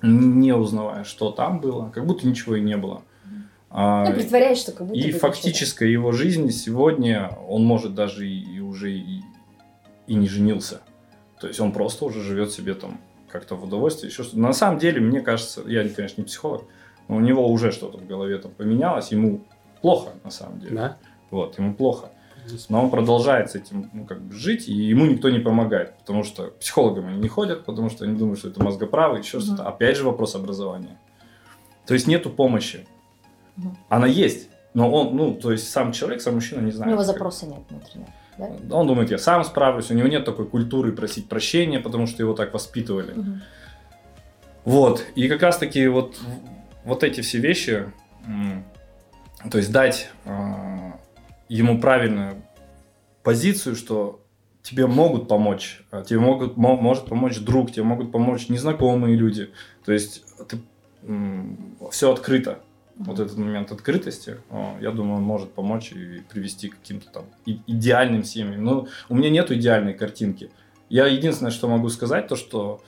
[0.00, 3.02] не узнавая, что там было, как будто ничего и не было.
[3.68, 8.56] А, ну, притворяясь, что как будто И фактическая его жизнь сегодня, он может даже и,
[8.56, 9.22] и уже и,
[10.06, 10.80] и не женился.
[11.38, 12.98] То есть он просто уже живет себе там
[13.30, 14.38] как-то в удовольствие, еще что-то.
[14.38, 16.64] На самом деле, мне кажется, я, конечно, не психолог,
[17.08, 19.42] но у него уже что-то в голове там поменялось, ему
[19.82, 20.76] плохо, на самом деле.
[20.76, 20.96] Да?
[21.30, 22.10] Вот, ему плохо.
[22.68, 26.24] Но он продолжает с этим ну, как бы жить, и ему никто не помогает, потому
[26.24, 29.46] что психологам они не ходят, потому что они думают, что это мозгоправо, еще угу.
[29.46, 29.68] что-то.
[29.68, 30.98] Опять же вопрос образования.
[31.86, 32.86] То есть нету помощи.
[33.58, 33.76] Угу.
[33.88, 36.88] Она есть, но он, ну, то есть сам человек, сам мужчина не знает.
[36.88, 38.08] У него запроса нет внутреннего.
[38.38, 38.76] Да?
[38.76, 42.34] Он думает, я сам справлюсь, у него нет такой культуры просить прощения, потому что его
[42.34, 43.12] так воспитывали.
[43.12, 43.30] Угу.
[44.64, 46.18] Вот, и как раз таки вот,
[46.84, 47.92] вот эти все вещи,
[49.50, 50.98] то есть дать а,
[51.48, 52.42] ему правильную
[53.22, 54.24] позицию, что
[54.62, 59.50] тебе могут помочь, а, тебе могут, может помочь друг, тебе могут помочь незнакомые люди.
[59.84, 60.58] То есть ты,
[61.90, 62.60] все открыто.
[62.94, 64.36] Вот этот момент открытости,
[64.80, 67.24] я думаю, он может помочь и привести к каким-то там
[67.66, 68.62] идеальным семьям.
[68.62, 70.50] Но у меня нет идеальной картинки.
[70.90, 72.82] Я единственное, что могу сказать, то что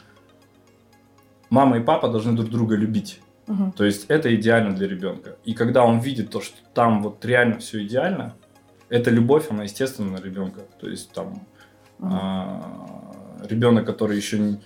[1.49, 3.21] мама и папа должны друг друга любить.
[3.47, 3.73] Угу.
[3.77, 5.37] То есть это идеально для ребенка.
[5.45, 8.35] И когда он видит то, что там вот реально все идеально,
[8.89, 10.63] эта любовь, она естественно на ребенка.
[10.81, 11.47] То есть там
[11.99, 12.09] угу.
[12.11, 14.61] а, ребенок, который еще не,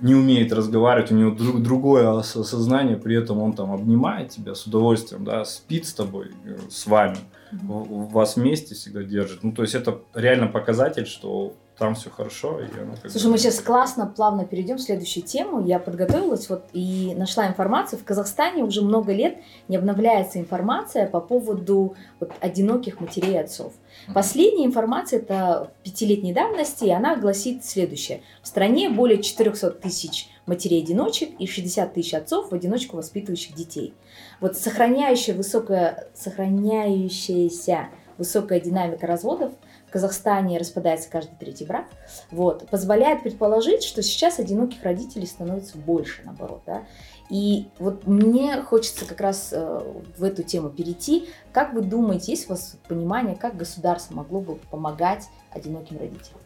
[0.00, 4.66] не умеет разговаривать, у него друг, другое осознание, при этом он там обнимает тебя с
[4.66, 7.18] удовольствием, да, спит с тобой, э, с вами,
[7.52, 8.06] угу.
[8.06, 9.42] вас вместе всегда держит.
[9.42, 12.60] Ну, то есть это реально показатель, что там все хорошо.
[12.60, 15.64] И оно как Слушай, мы сейчас классно, плавно перейдем в следующую тему.
[15.66, 17.98] Я подготовилась вот и нашла информацию.
[17.98, 23.72] В Казахстане уже много лет не обновляется информация по поводу вот, одиноких матерей и отцов.
[24.14, 28.22] Последняя информация это пятилетней давности, и она гласит следующее.
[28.42, 33.94] В стране более 400 тысяч матерей-одиночек и 60 тысяч отцов в одиночку воспитывающих детей.
[34.40, 39.52] Вот сохраняющая высокая, сохраняющаяся высокая динамика разводов–
[39.94, 41.86] Казахстане распадается каждый третий брак,
[42.32, 46.82] вот, позволяет предположить, что сейчас одиноких родителей становится больше, наоборот, да.
[47.30, 49.82] И вот мне хочется как раз э,
[50.18, 51.28] в эту тему перейти.
[51.52, 56.40] Как вы думаете, есть у вас понимание, как государство могло бы помогать одиноким родителям?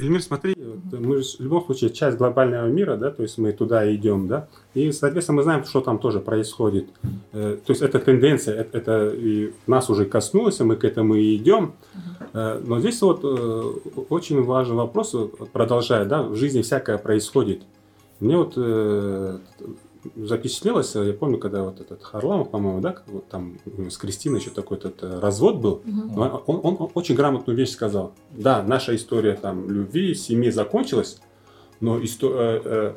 [0.00, 0.54] Эльмир, смотри,
[0.92, 4.48] мы же в любом случае часть глобального мира, да, то есть мы туда идем, да,
[4.74, 6.88] и, соответственно, мы знаем, что там тоже происходит.
[7.32, 11.14] Э, то есть это тенденция, это, это и нас уже коснулось, и мы к этому
[11.14, 11.74] и идем.
[12.32, 13.62] Э, но здесь вот э,
[14.08, 15.14] очень важный вопрос,
[15.52, 17.62] продолжая, да, в жизни всякое происходит.
[18.20, 18.54] Мне вот
[20.16, 23.58] запечатлелось, я помню, когда вот этот Харламов, по-моему, да, вот там
[23.88, 26.20] с Кристиной еще такой этот э, развод был, угу.
[26.20, 28.12] он, он, он очень грамотную вещь сказал.
[28.30, 31.20] Да, наша история там любви, семьи закончилась,
[31.80, 32.94] но история, э, э,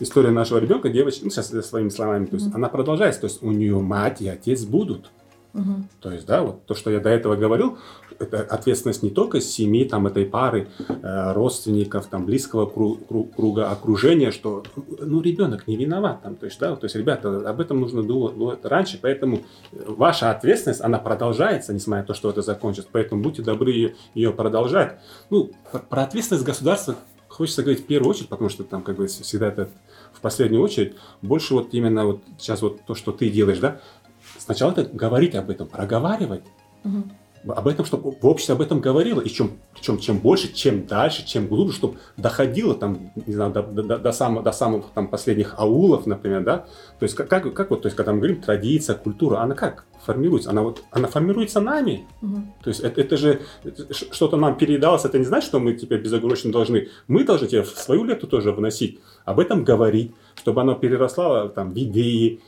[0.00, 2.56] история нашего ребенка, девочки, ну сейчас своими словами, то есть угу.
[2.56, 5.10] она продолжается, то есть у нее мать и отец будут.
[5.54, 5.74] Угу.
[6.00, 7.78] То есть, да, вот то, что я до этого говорил,
[8.18, 14.64] это ответственность не только семьи, там, этой пары, э, родственников, там, близкого круга, окружения, что,
[14.98, 18.64] ну, ребенок не виноват, там, то есть, да, то есть, ребята, об этом нужно думать
[18.64, 19.40] раньше, поэтому
[19.72, 24.32] ваша ответственность, она продолжается, несмотря на то, что это закончится, поэтому будьте добры ее, ее
[24.32, 24.98] продолжать.
[25.30, 25.50] Ну,
[25.88, 26.96] про ответственность государства
[27.28, 29.68] хочется говорить в первую очередь, потому что там, как бы, всегда это
[30.12, 33.80] в последнюю очередь, больше вот именно вот сейчас вот то, что ты делаешь, да,
[34.38, 36.42] Сначала это говорить об этом, проговаривать.
[36.84, 37.04] Угу.
[37.48, 39.20] Об этом, чтобы в обществе об этом говорило.
[39.20, 43.62] И чем, причем чем больше, чем дальше, чем глубже, чтобы доходило там, не знаю, до,
[43.62, 46.58] до, до, самых, до самых там последних аулов, например, да.
[46.98, 49.86] То есть как, как, как вот, то есть когда мы говорим традиция, культура, она как
[50.04, 50.50] формируется?
[50.50, 52.06] Она вот, она формируется нами.
[52.22, 52.36] Угу.
[52.62, 53.40] То есть это, это же
[53.90, 56.88] что-то нам передалось, это не значит, что мы теперь безоговорочно должны.
[57.08, 61.78] Мы должны теперь свою лету тоже вносить, об этом говорить, чтобы оно переросло там в
[61.78, 62.40] идеи,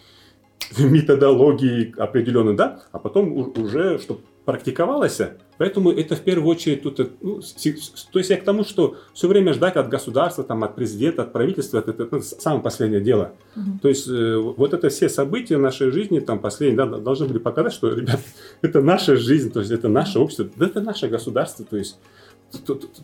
[0.79, 5.21] методологии определенной, да, а потом уже, чтобы практиковалось.
[5.57, 9.53] Поэтому это в первую очередь тут, ну, то есть я к тому, что все время
[9.53, 13.33] ждать от государства, там, от президента, от правительства, это, это, это самое последнее дело.
[13.57, 13.79] Угу.
[13.83, 17.73] То есть э, вот это все события нашей жизни, там, последние, да, должны были показать,
[17.73, 18.21] что, ребят,
[18.63, 21.99] это наша жизнь, то есть это наше общество, да, это наше государство, то есть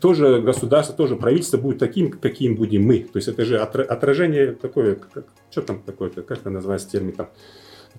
[0.01, 3.01] тоже государство, тоже правительство будет таким, каким будем мы.
[3.01, 7.31] То есть это же отражение такое, как, что там такое-то, как это называется термин там,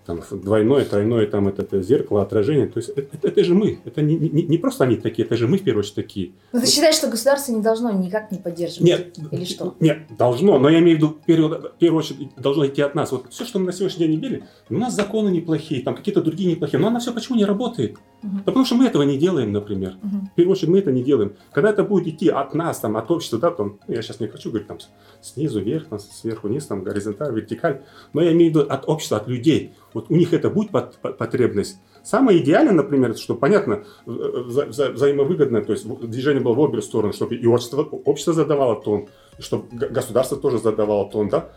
[0.05, 2.67] там двойное, тройное, там это, это зеркало, отражение.
[2.67, 3.79] То есть это, это, это же мы.
[3.85, 6.31] Это не, не, не просто они такие, это же мы в первую очередь такие.
[6.51, 8.81] Но ты считаешь, что государство не должно никак не поддерживать?
[8.81, 9.17] Нет.
[9.31, 9.75] Или что?
[9.79, 10.59] Нет, должно.
[10.59, 13.11] Но я имею в виду, в первую, в первую очередь, должно идти от нас.
[13.11, 16.51] Вот все, что мы на сегодняшний день имели, у нас законы неплохие, там какие-то другие
[16.51, 17.97] неплохие, но она все почему не работает?
[18.23, 18.37] Угу.
[18.37, 19.95] Да потому что мы этого не делаем, например.
[20.03, 20.25] Угу.
[20.31, 21.33] В первую очередь мы это не делаем.
[21.51, 24.27] Когда это будет идти от нас, там, от общества, да, там, ну, я сейчас не
[24.27, 24.77] хочу говорить там
[25.21, 27.81] снизу вверх, там, сверху вниз, там, горизонталь, вертикаль,
[28.13, 29.73] но я имею в виду от общества, от людей.
[29.93, 31.79] Вот у них это будет потребность.
[32.03, 37.13] Самое идеальное, например, что понятно, вза вза взаимовыгодное, то есть движение было в обе стороны,
[37.13, 39.07] чтобы и общество, общество задавало тон,
[39.39, 41.49] чтобы государство тоже задавало тон, да.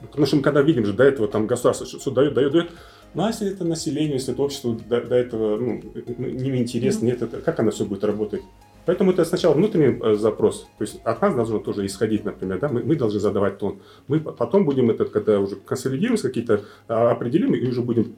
[0.00, 2.70] Потому что мы когда видим же до этого там государство что дает, дает, дает,
[3.16, 5.80] Ну, а если это население, если это общество до, до этого ну,
[6.18, 8.42] не интересно, нет, это, как оно все будет работать?
[8.84, 10.68] Поэтому это сначала внутренний э, запрос.
[10.76, 13.80] То есть от нас должно тоже исходить, например, да, мы, мы должны задавать тон.
[14.06, 18.16] Мы потом будем этот, когда уже консолидируемся, какие-то а, определим и уже будем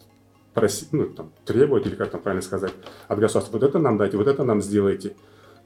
[0.52, 2.72] просить, ну, там, требовать, или как там правильно сказать,
[3.06, 5.14] от государства, вот это нам дайте, вот это нам сделайте.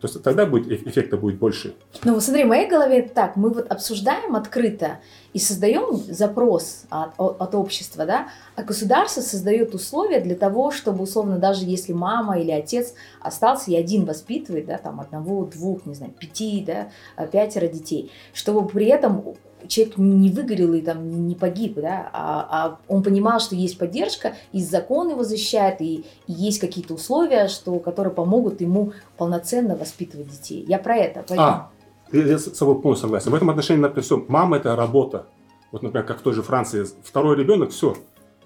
[0.02, 1.76] То есть тогда будет, эффекта будет больше.
[2.02, 3.36] Ну, вот смотри, в моей голове это так.
[3.36, 4.98] Мы вот обсуждаем открыто
[5.32, 11.38] и создаем запрос от, от общества, да, а государство создает условия для того, чтобы, условно,
[11.38, 16.12] даже если мама или отец остался и один воспитывает, да, там, одного, двух, не знаю,
[16.18, 16.88] пяти, да,
[17.28, 19.36] пятеро детей, чтобы при этом
[19.68, 24.34] человек не выгорел и там не погиб, да, а, а он понимал, что есть поддержка,
[24.52, 30.30] и закон его защищает, и, и есть какие-то условия, что, которые помогут ему полноценно воспитывать
[30.30, 30.64] детей.
[30.68, 31.24] Я про это.
[31.28, 31.48] Поэтому...
[31.48, 31.70] А,
[32.12, 33.30] я с собой полностью согласен.
[33.30, 35.26] В этом отношении, например, все, мама это работа.
[35.70, 37.96] Вот, например, как в той же Франции, второй ребенок, все,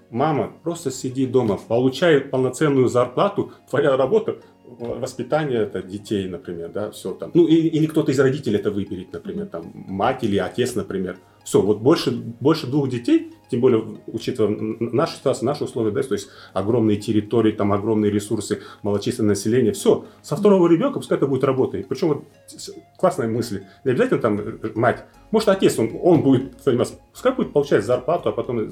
[0.09, 7.13] мама, просто сиди дома, получай полноценную зарплату, твоя работа воспитание это детей, например, да, все
[7.13, 7.31] там.
[7.33, 11.17] Ну, или, или кто-то из родителей это выберет, например, там, мать или отец, например.
[11.43, 16.13] Все, вот больше, больше двух детей, тем более, учитывая нашу ситуацию, наши условия, да, то
[16.13, 21.45] есть огромные территории, там огромные ресурсы, малочисленное население, все, со второго ребенка пускай это будет
[21.45, 21.87] работать.
[21.87, 22.23] Причем вот
[22.97, 27.53] классная мысль, не обязательно там э, мать, может отец, он, он будет заниматься, пускай будет
[27.53, 28.67] получать зарплату, а потом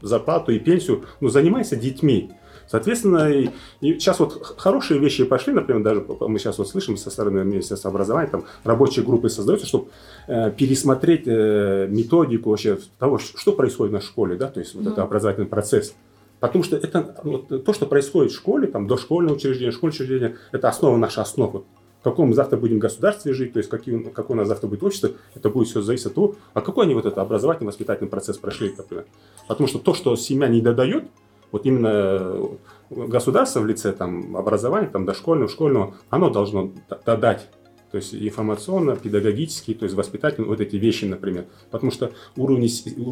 [0.00, 2.32] зарплату и пенсию, но занимайся детьми.
[2.72, 3.50] Соответственно, и,
[3.82, 7.90] и сейчас вот хорошие вещи пошли, например, даже мы сейчас вот слышим со стороны Министерства
[7.90, 9.88] образования, там рабочие группы создаются, чтобы
[10.26, 14.92] э, пересмотреть э, методику вообще того, что происходит на школе, да, то есть вот mm-hmm.
[14.92, 15.94] это образовательный процесс.
[16.40, 20.70] Потому что это вот, то, что происходит в школе, там дошкольное учреждение, школьное учреждение, это
[20.70, 21.64] основа наша основа.
[22.00, 24.82] В каком мы завтра будем государстве жить, то есть какие, какое у нас завтра будет
[24.82, 28.38] общество, это будет все зависеть от того, а какой они вот это образовательный, воспитательный процесс
[28.38, 29.04] прошли, например.
[29.46, 31.04] Потому что то, что семья не додает,
[31.52, 32.46] вот именно э,
[32.90, 36.72] государство в лице там, образования, там, дошкольного, школьного, оно должно
[37.06, 37.48] дать
[37.92, 41.44] то есть информационно, педагогически, то есть воспитательно, вот эти вещи, например.
[41.70, 42.66] Потому что уровни,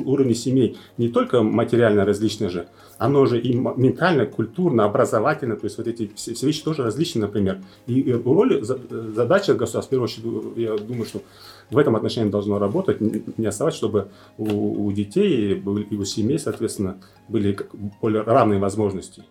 [0.07, 5.77] уровни семей не только материально различны же, оно же и ментально, культурно, образовательно, то есть
[5.77, 7.59] вот эти все, все вещи тоже различны, например.
[7.87, 11.21] И, и роль, задача государства, в первую очередь, я думаю, что
[11.71, 16.99] в этом отношении должно работать, не оставать, чтобы у, у детей и у семей, соответственно,
[17.29, 17.57] были
[18.01, 19.25] более равные возможности.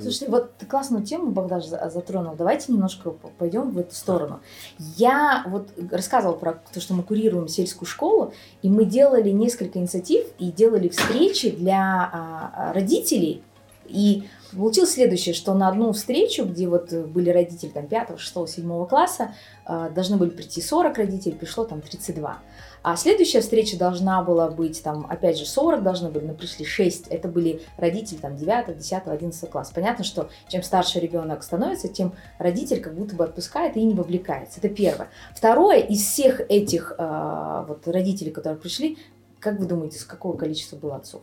[0.00, 2.34] Слушайте, вот ты классную тему, Богдан, затронул.
[2.34, 4.40] Давайте немножко пойдем в эту сторону.
[4.78, 8.32] Я вот рассказывала про то, что мы курируем сельскую школу,
[8.62, 13.42] и мы делали несколько инициатив и делали встречи для а, родителей.
[13.86, 14.24] И
[14.56, 19.34] получилось следующее, что на одну встречу, где вот были родители там 5, 6, 7 класса,
[19.64, 22.38] а, должны были прийти 40 родителей, пришло там 32.
[22.82, 27.08] А следующая встреча должна была быть, там, опять же, 40 должны были, но пришли 6.
[27.08, 29.70] Это были родители там 9, 10, 11 класс.
[29.74, 34.60] Понятно, что чем старше ребенок становится, тем родитель как будто бы отпускает и не вовлекается.
[34.60, 35.08] Это первое.
[35.36, 38.96] Второе, из всех этих э, вот родителей, которые пришли,
[39.40, 41.20] как вы думаете, с какого количества было отцов?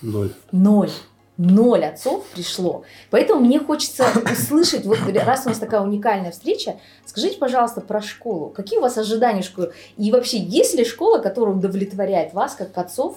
[0.00, 0.32] Ноль.
[0.52, 0.90] Ноль
[1.36, 2.84] ноль отцов пришло.
[3.10, 8.50] Поэтому мне хочется услышать, вот раз у нас такая уникальная встреча, скажите, пожалуйста, про школу.
[8.50, 9.72] Какие у вас ожидания школы?
[9.96, 13.16] И вообще, есть ли школа, которая удовлетворяет вас, как отцов,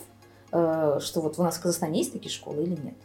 [0.52, 2.96] э, что вот у нас в Казахстане есть такие школы или нет?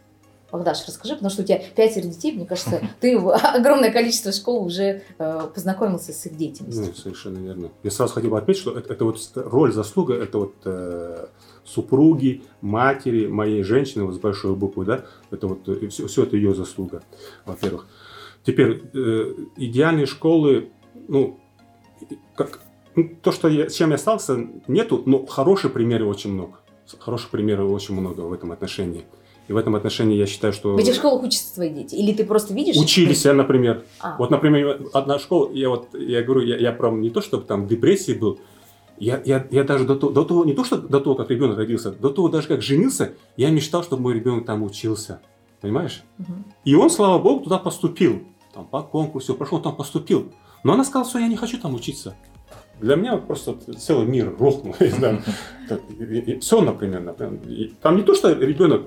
[0.51, 3.17] Богдаш, расскажи, потому что у тебя пятеро детей, мне кажется, ты
[3.53, 6.85] огромное количество школ уже э, познакомился с их деятельностью.
[6.87, 7.69] Ну, совершенно верно.
[7.83, 11.27] Я сразу хотел бы отметить, что это, это вот роль, заслуга, это вот э,
[11.69, 16.35] супруги, матери, моей женщины, вот с большой буквы, да, это вот все, э, все это
[16.35, 17.03] ее заслуга,
[17.45, 17.87] во-первых.
[18.43, 20.69] Теперь, э, идеальные школы,
[21.07, 21.39] ну,
[22.35, 22.59] как,
[22.95, 26.59] ну, то, что я, с чем я стался, нету, но хорошие примеры очень много.
[26.97, 29.05] Хороших примеров очень много в этом отношении.
[29.47, 30.75] И в этом отношении я считаю, что...
[30.75, 31.95] В этих школах учатся твои дети?
[31.95, 32.77] Или ты просто видишь?
[32.77, 33.83] Учились, я, например.
[33.99, 34.15] А.
[34.17, 37.65] Вот, например, одна школа, я вот, я говорю, я, я прям не то, чтобы там
[37.65, 38.39] в депрессии был,
[38.99, 41.91] я, я, я даже до, до того, не то, что до того, как ребенок родился,
[41.91, 45.21] до того даже как женился, я мечтал, чтобы мой ребенок там учился.
[45.61, 46.03] Понимаешь?
[46.19, 46.33] Угу.
[46.65, 48.23] И он, слава богу, туда поступил.
[48.53, 50.31] Там по конкурсу прошел, там поступил.
[50.63, 52.15] Но она сказала, что я не хочу там учиться.
[52.79, 54.73] Для меня просто целый мир рухнул.
[56.39, 57.71] Все, например, например.
[57.81, 58.83] Там не то, что ребенок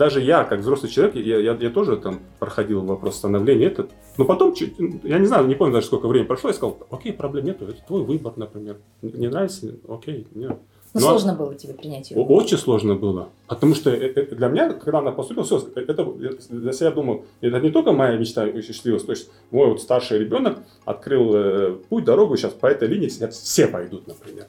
[0.00, 3.66] даже я, как взрослый человек, я, я, я тоже там проходил вопрос становления.
[3.66, 3.86] Это,
[4.16, 4.54] но потом,
[5.02, 7.82] я не знаю, не помню даже сколько времени прошло, я сказал, окей, проблем нету, это
[7.86, 8.78] твой выбор, например.
[9.02, 9.74] Не нравится?
[9.86, 10.56] Окей, нет.
[10.94, 12.16] Но, но сложно было тебе принять ее?
[12.16, 13.28] Очень сложно было.
[13.46, 16.04] Потому что э, э, для меня, когда она поступила, все, это
[16.48, 19.04] для себя думал, это не только моя мечта осуществилась.
[19.04, 23.66] То есть мой вот старший ребенок открыл э, путь, дорогу, сейчас по этой линии все
[23.66, 24.46] пойдут, например.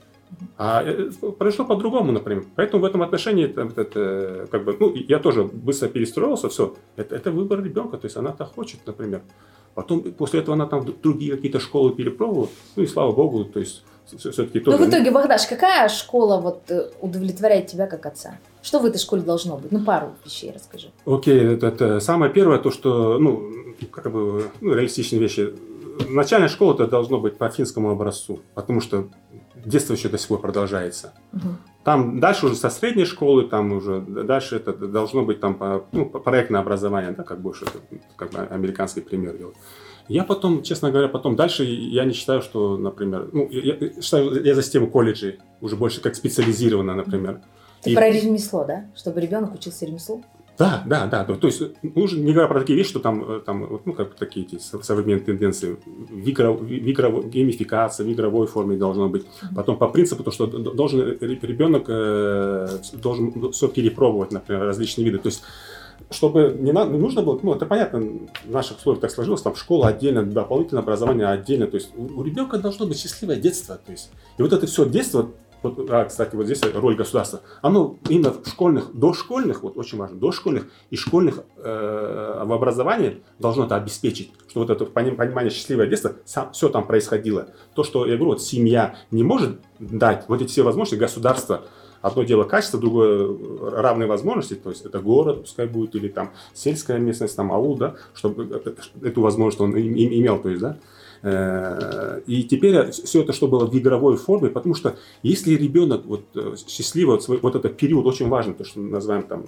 [0.57, 2.45] А э, произошло по-другому, например.
[2.55, 6.75] Поэтому в этом отношении, это, это, как бы, ну, я тоже быстро перестроился, все.
[6.95, 9.21] Это, это выбор ребенка, то есть она-то хочет, например.
[9.73, 13.83] Потом, после этого она там другие какие-то школы перепробовала, ну и слава богу, то есть
[14.05, 14.77] все-таки тоже...
[14.77, 18.37] Ну, в итоге, Богдаш, какая школа вот э, удовлетворяет тебя как отца?
[18.61, 19.71] Что в этой школе должно быть?
[19.71, 20.91] Ну, пару вещей расскажи.
[21.05, 23.49] Окей, okay, это, это самое первое, то, что, ну,
[23.91, 25.53] как бы, ну, реалистичные вещи.
[26.09, 29.07] Начальная школа это должно быть по финскому образцу, потому что
[29.65, 31.13] детство еще до сих пор продолжается.
[31.33, 31.49] Угу.
[31.83, 35.57] Там дальше уже со средней школы, там уже дальше это должно быть там
[35.91, 37.65] ну, проектное образование, да, как больше,
[38.15, 39.35] как бы американский пример.
[40.07, 44.43] Я потом, честно говоря, потом дальше я не считаю, что, например, ну, я, я считаю,
[44.43, 47.41] я за систему колледжей уже больше как специализированно, например.
[47.81, 47.95] Ты и...
[47.95, 48.85] про ремесло, да?
[48.95, 50.23] Чтобы ребенок учился ремеслу?
[50.61, 51.23] Да, да, да.
[51.23, 53.93] То, то есть, ну, уже не говоря про такие вещи, что там, э, там ну,
[53.93, 59.25] как такие эти современные тенденции, в, игро, в игро, геймификация в игровой форме должно быть.
[59.55, 65.17] Потом по принципу, то, что должен ребенок э, должен все перепробовать, например, различные виды.
[65.17, 65.41] То есть,
[66.11, 67.99] чтобы не, на, не нужно было, ну, это понятно,
[68.45, 72.23] в наших условиях так сложилось, там школа отдельно, дополнительное образование отдельно, то есть у, у
[72.23, 75.31] ребенка должно быть счастливое детство, то есть, и вот это все детство,
[75.61, 80.17] вот, а, кстати, вот здесь роль государства, оно именно в школьных, дошкольных, вот очень важно,
[80.17, 86.13] дошкольных и школьных э, в образовании должно это обеспечить, что вот это понимание счастливое детство,
[86.25, 87.47] сам, все там происходило.
[87.75, 91.63] То, что я говорю, вот семья не может дать вот эти все возможности, государства
[92.01, 96.97] Одно дело качество, другое равные возможности, то есть это город, пускай будет, или там сельская
[96.97, 98.63] местность, там аул, да, чтобы
[99.03, 100.77] эту возможность он имел, то есть, да.
[101.23, 106.25] Э, и теперь все это, что было в игровой форме, потому что если ребенок вот
[106.35, 109.45] э, счастливо, вот, вот этот период очень важный, то, что мы называем там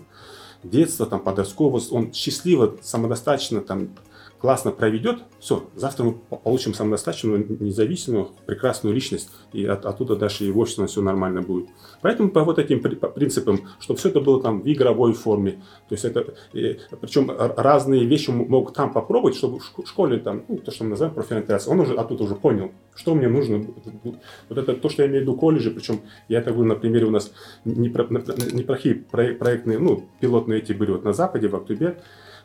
[0.64, 3.90] детство, там подростковость, он счастливо, самодостаточно там
[4.44, 10.52] классно проведет, все, завтра мы получим самодостаточную, независимую, прекрасную личность, и от, оттуда дальше и
[10.52, 11.70] в обществе все нормально будет.
[12.02, 16.04] Поэтому по вот этим принципам, чтобы все это было там в игровой форме, то есть
[16.04, 20.84] это, и, причем разные вещи могут там попробовать, чтобы в школе там, ну, то, что
[20.84, 23.66] мы называем профориентация, он уже оттуда уже понял, что мне нужно.
[24.50, 27.06] Вот это то, что я имею в виду колледжи, причем я это говорю на примере
[27.06, 27.32] у нас
[27.64, 31.96] неплохие проектные, ну, пилотные эти были вот на Западе, в Актубе,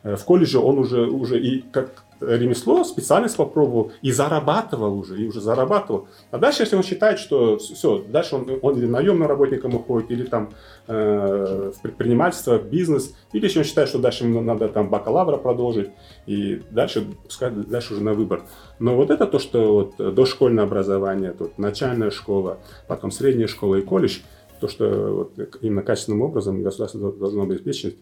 [0.03, 5.41] в колледже он уже, уже и как ремесло, специальность попробовал и зарабатывал уже, и уже
[5.41, 6.07] зарабатывал.
[6.31, 10.23] А дальше, если он считает, что все, дальше он, он или наемным работником уходит, или
[10.23, 10.49] там
[10.87, 15.37] э, в предпринимательство, в бизнес, или если он считает, что дальше ему надо там бакалавра
[15.37, 15.89] продолжить,
[16.25, 18.43] и дальше, пускай дальше уже на выбор.
[18.79, 23.81] Но вот это то, что вот дошкольное образование, тут начальная школа, потом средняя школа и
[23.81, 24.19] колледж,
[24.59, 27.97] то, что вот именно качественным образом государство должно обеспечить,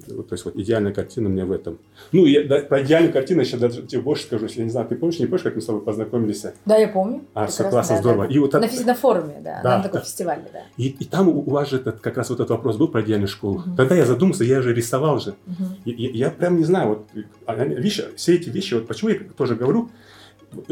[0.00, 1.78] то есть вот идеальная картина мне в этом.
[2.12, 4.70] Ну, я, да, про идеальную картину я сейчас даже тебе больше скажу, если я не
[4.70, 6.44] знаю, ты помнишь, не помнишь, как мы с тобой познакомились?
[6.64, 7.22] Да, я помню.
[7.34, 8.26] А, все классно, да, здорово.
[8.26, 8.34] Да.
[8.34, 8.86] И вот на, это...
[8.86, 10.04] на форуме, да, да на таком да.
[10.04, 10.62] фестивале, да.
[10.76, 13.28] И, и там у вас же этот, как раз вот этот вопрос был про идеальную
[13.28, 13.60] школу.
[13.60, 13.76] Угу.
[13.76, 15.34] Тогда я задумался, я же рисовал же.
[15.46, 15.64] Угу.
[15.84, 17.08] И, я прям не знаю, вот
[17.46, 19.90] а, вещи, все эти вещи, вот почему я тоже говорю,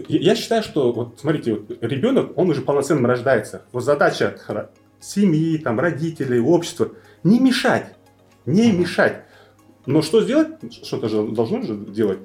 [0.09, 3.63] я считаю, что, вот смотрите, вот, ребенок, он уже полноценным рождается.
[3.73, 4.37] Вот задача
[5.01, 6.91] семьи, там, родителей, общества,
[7.25, 7.95] не мешать,
[8.47, 9.25] не мешать.
[9.87, 10.49] Но что сделать?
[10.85, 12.19] Что-то же должно же делать.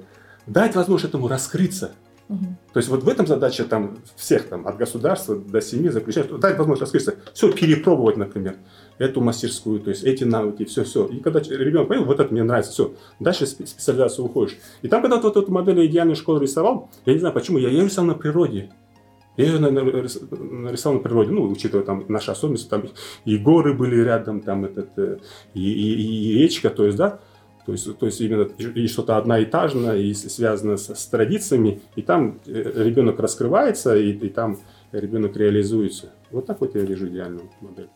[0.46, 1.92] Дать возможность этому раскрыться.
[2.28, 2.44] Угу.
[2.74, 6.58] То есть вот в этом задача там всех там от государства до семьи заключается дать
[6.58, 8.56] возможность раскрыться, все перепробовать, например,
[8.98, 11.06] эту мастерскую, то есть эти навыки, все, все.
[11.06, 14.58] И когда ребенок понял, вот это мне нравится, все, дальше специализацию уходишь.
[14.82, 17.84] И там, когда вот эту модель идеальной школы рисовал, я не знаю почему, я ее
[17.84, 18.70] рисовал на природе.
[19.38, 22.82] Я ее нарисовал на природе, ну, учитывая там наши особенности, там
[23.24, 25.18] и горы были рядом, там этот, э,
[25.54, 27.20] и, и, и речка, то есть, да,
[27.64, 32.40] то есть, то есть именно и что-то одноэтажное, и связано с, с традициями, и там
[32.46, 34.58] э, ребенок раскрывается, и, и там
[34.90, 36.12] ребенок реализуется.
[36.32, 37.88] Вот так вот я вижу идеальную модель.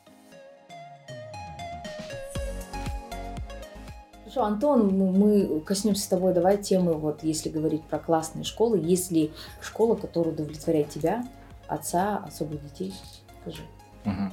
[4.33, 9.11] Хорошо, Антон, мы коснемся с тобой, давай темы, вот если говорить про классные школы, есть
[9.11, 9.31] ли
[9.61, 11.23] школа, которая удовлетворяет тебя,
[11.67, 12.95] отца, особо детей?
[13.43, 13.61] Скажи.
[14.07, 14.33] Угу.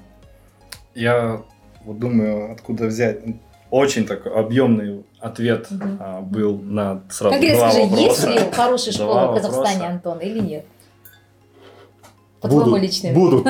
[0.95, 1.41] Я
[1.83, 3.19] вот думаю, откуда взять
[3.71, 5.83] очень такой объемный ответ угу.
[5.99, 8.29] а, был на сразу Конкретно два скажи, вопроса.
[8.29, 9.87] есть ли хорошая школа в Казахстане, вопроса.
[9.87, 10.65] Антон, или нет?
[12.39, 12.61] По Буду.
[12.61, 13.15] твоему личному.
[13.15, 13.45] Буду.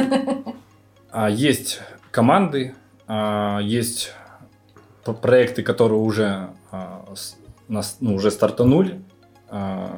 [1.11, 1.79] А, есть
[2.11, 2.75] команды,
[3.07, 4.13] а, есть
[5.03, 7.05] проекты, которые уже, а,
[7.67, 9.01] ну, уже стартанули.
[9.49, 9.91] А,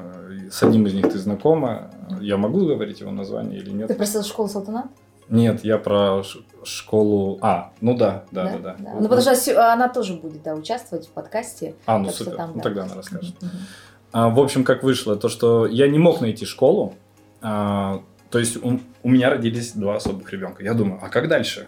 [0.49, 1.91] с одним из них ты знакома.
[2.21, 3.87] Я могу говорить его название или нет?
[3.87, 4.87] Ты просил школу Салтанат?
[5.29, 6.23] Нет, я про
[6.63, 7.37] школу.
[7.41, 8.75] А, ну да, да, да, да.
[8.77, 8.93] да.
[8.99, 11.75] Ну потому что она тоже будет да, участвовать в подкасте.
[11.85, 12.35] А, ну супер.
[12.35, 12.61] Там, ну да.
[12.61, 13.35] тогда она расскажет.
[14.11, 16.95] А, в общем, как вышло, то что я не мог найти школу,
[17.41, 20.63] а, То есть у, у меня родились два особых ребенка.
[20.63, 21.67] Я думаю, а как дальше?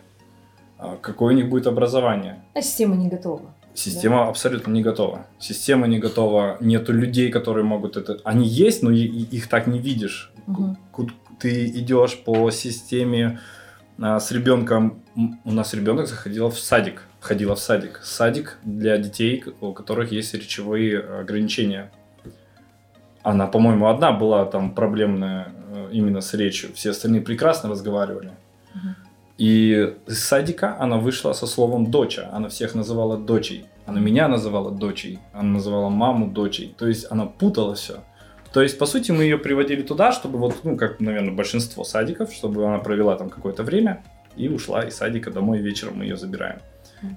[0.84, 2.43] А какое у них будет образование?
[2.53, 3.53] А система не готова.
[3.73, 4.27] Система да?
[4.27, 5.25] абсолютно не готова.
[5.39, 6.57] Система не готова.
[6.59, 8.19] Нету людей, которые могут это.
[8.25, 10.34] Они есть, но их так не видишь.
[10.45, 10.75] Угу.
[11.39, 13.39] Ты идешь по системе
[13.97, 15.01] а, с ребенком.
[15.45, 18.01] У нас ребенок заходил в садик, ходила в садик.
[18.03, 21.91] Садик для детей, у которых есть речевые ограничения.
[23.21, 26.73] Она, по-моему, одна была там проблемная э, именно с речью.
[26.73, 28.31] Все остальные прекрасно разговаривали.
[28.75, 29.03] Угу.
[29.38, 32.29] И из садика она вышла со словом «доча».
[32.31, 33.65] Она всех называла дочей.
[33.86, 35.19] Она меня называла дочей.
[35.34, 36.75] Она называла маму дочей.
[36.77, 38.03] То есть она путала все.
[38.53, 42.31] То есть, по сути, мы ее приводили туда, чтобы вот, ну, как, наверное, большинство садиков,
[42.31, 44.03] чтобы она провела там какое-то время
[44.36, 46.59] и ушла из садика домой вечером мы ее забираем.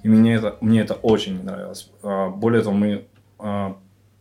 [0.03, 1.91] И мне это, мне это очень не нравилось.
[2.03, 3.07] А, более того, мы
[3.39, 3.77] а,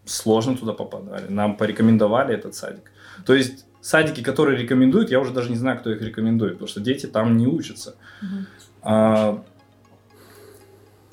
[0.06, 1.28] сложно туда попадали.
[1.30, 2.92] Нам порекомендовали этот садик.
[3.26, 6.82] То есть садики, которые рекомендуют, я уже даже не знаю, кто их рекомендует, потому что
[6.82, 7.96] дети там не учатся.
[8.20, 8.46] Uh-huh.
[8.82, 9.44] А,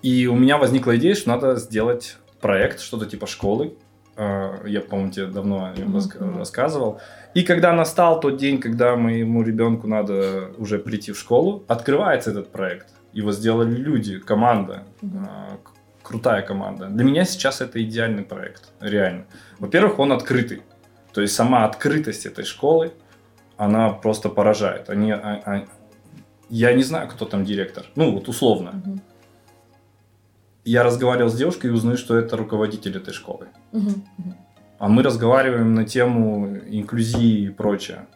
[0.01, 3.75] и у меня возникла идея, что надо сделать проект, что-то типа школы.
[4.17, 6.39] А, я, по-моему, тебе давно о нем uh-huh.
[6.39, 6.99] рассказывал.
[7.35, 12.51] И когда настал тот день, когда моему ребенку надо уже прийти в школу, открывается этот
[12.53, 12.87] проект.
[13.13, 15.59] Его сделали люди, команда, uh-huh.
[16.03, 16.87] крутая команда.
[16.87, 19.27] Для меня сейчас это идеальный проект, реально.
[19.59, 20.63] Во-первых, он открытый.
[21.13, 22.93] То есть сама открытость этой школы,
[23.57, 24.91] она просто поражает.
[24.91, 25.65] Они, а, а,
[26.49, 27.85] я не знаю, кто там директор.
[27.95, 28.83] Ну, вот условно.
[28.85, 28.99] Угу.
[30.65, 33.49] Я разговаривал с девушкой и узнаю, что это руководитель этой школы.
[33.73, 33.91] Угу.
[34.79, 38.07] А мы разговариваем на тему инклюзии и прочее.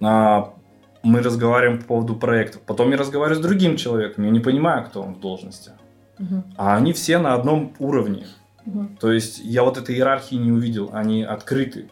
[0.00, 0.54] А
[1.02, 2.62] мы разговариваем по поводу проектов.
[2.62, 4.24] Потом я разговариваю с другим человеком.
[4.24, 5.72] Я не понимаю, кто он в должности.
[6.18, 6.44] Угу.
[6.56, 8.26] А они все на одном уровне.
[8.66, 8.88] Угу.
[9.00, 11.88] То есть я вот этой иерархии не увидел, они открыты.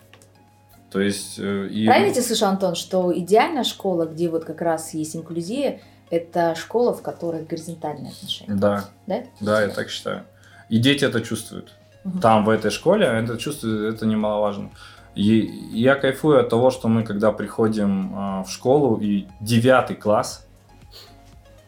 [0.91, 1.39] То есть...
[1.39, 1.87] Э, и...
[1.87, 6.93] Правильно я слышу, Антон, что идеальная школа, где вот как раз есть инклюзия, это школа,
[6.95, 8.55] в которой горизонтальные отношения.
[8.55, 8.85] Да.
[9.07, 9.23] Да?
[9.41, 10.25] Да, я так считаю.
[10.69, 11.75] И дети это чувствуют.
[12.05, 12.19] Угу.
[12.21, 14.71] Там, в этой школе, это чувствуют, это немаловажно.
[15.15, 20.47] И я кайфую от того, что мы, когда приходим э, в школу, и девятый класс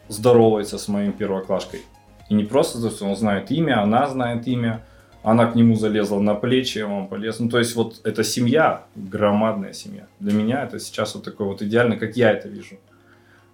[0.07, 1.81] здоровается с моим первоклашкой.
[2.29, 4.83] И не просто, он знает имя, она знает имя,
[5.23, 7.39] она к нему залезла на плечи, он полез.
[7.39, 10.05] Ну, то есть, вот эта семья, громадная семья.
[10.19, 12.77] Для меня это сейчас вот такой вот идеально, как я это вижу.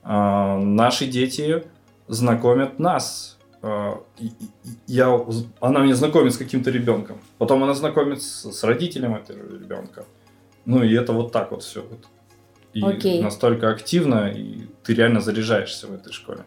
[0.04, 1.64] А, наши дети
[2.08, 3.38] знакомят нас.
[3.62, 4.02] А,
[4.88, 5.20] я,
[5.60, 7.18] она меня знакомит с каким-то ребенком.
[7.38, 10.06] Потом она знакомит с, с родителем этого ребенка.
[10.66, 11.82] Ну, и это вот так вот все.
[11.82, 12.00] Вот.
[12.74, 13.22] И okay.
[13.22, 16.42] настолько активно, и ты реально заряжаешься в этой школе.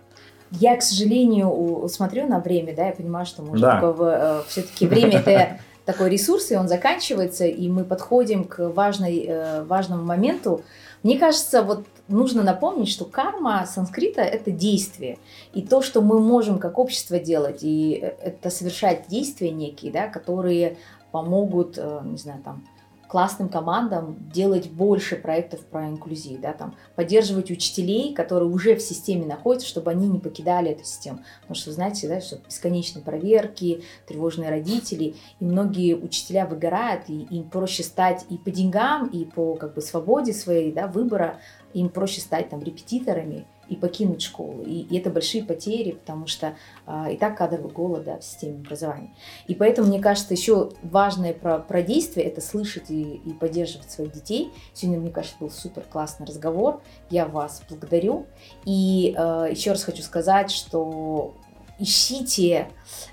[0.60, 3.80] Я, к сожалению, смотрю на время, да, я понимаю, что может да.
[3.82, 9.64] э, все-таки время это такой ресурс, и он заканчивается, и мы подходим к важной, э,
[9.64, 10.62] важному моменту.
[11.02, 15.18] Мне кажется, вот нужно напомнить, что карма санскрита– это действие.
[15.52, 20.08] И то, что мы можем как общество делать, и э, это совершать действия некие, да,
[20.08, 20.76] которые
[21.10, 22.64] помогут, э, не знаю, там,
[23.12, 29.26] классным командам делать больше проектов про инклюзию, да, там, поддерживать учителей, которые уже в системе
[29.26, 31.18] находятся, чтобы они не покидали эту систему.
[31.42, 37.50] Потому что, знаете, да, что бесконечные проверки, тревожные родители, и многие учителя выгорают, и им
[37.50, 41.38] проще стать и по деньгам, и по как бы свободе своей, да, выбора,
[41.74, 44.62] им проще стать там репетиторами, и покинуть школу.
[44.62, 46.54] И, и это большие потери, потому что
[46.86, 49.14] а, и так кадровый голод да, в системе образования.
[49.46, 54.12] И поэтому, мне кажется, еще важное про, про действие– это слышать и, и поддерживать своих
[54.12, 54.52] детей.
[54.74, 56.82] Сегодня, мне кажется, был супер классный разговор.
[57.08, 58.26] Я вас благодарю.
[58.66, 61.34] И а, еще раз хочу сказать, что
[61.78, 62.68] ищите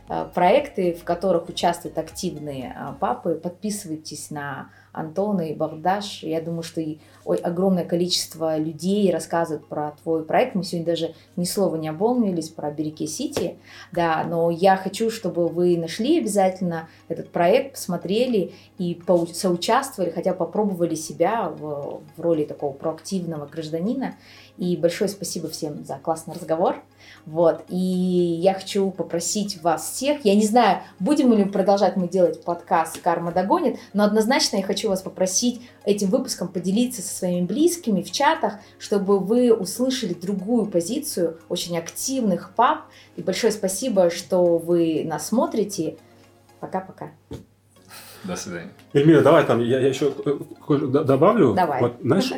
[0.10, 6.23] а, проекты, в которых участвуют активные а, папы, подписывайтесь на Антона и Багдаш.
[6.23, 10.55] Я думаю, что и ой, огромное количество людей рассказывают про твой проект.
[10.55, 13.57] Мы сегодня даже ни слова не оболмились про Береке Сити,
[13.91, 18.99] да, но я хочу, чтобы вы нашли обязательно этот проект, посмотрели и
[19.33, 24.15] соучаствовали, хотя попробовали себя в, в роли такого проактивного гражданина.
[24.60, 26.84] И большое спасибо всем за классный разговор.
[27.26, 27.64] Вот.
[27.70, 32.99] И я хочу попросить вас всех, я не знаю, будем ли продолжать мы делать подкаст
[32.99, 38.12] «Карма догонит», но однозначно я хочу вас попросить этим выпуском поделиться со своими близкими в
[38.12, 42.82] чатах, чтобы вы услышали другую позицию очень активных пап.
[43.16, 45.95] И большое спасибо, что вы нас смотрите.
[46.60, 47.12] Пока-пока.
[48.26, 48.74] До свидания.
[48.91, 50.14] Эльмира, давай там, я, я еще
[50.68, 51.53] добавлю.
[51.53, 51.82] Давай.
[51.82, 52.34] Вот, знаешь,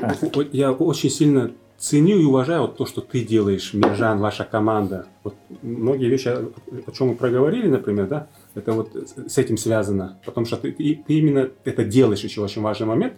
[0.52, 1.52] я очень сильно
[1.82, 5.08] ценю и уважаю вот то, что ты делаешь, Миржан, ваша команда.
[5.24, 8.96] Вот многие вещи, о чем мы проговорили, например, да, это вот
[9.28, 10.20] с этим связано.
[10.24, 13.14] Потому что ты, ты, ты именно это делаешь еще очень важный момент.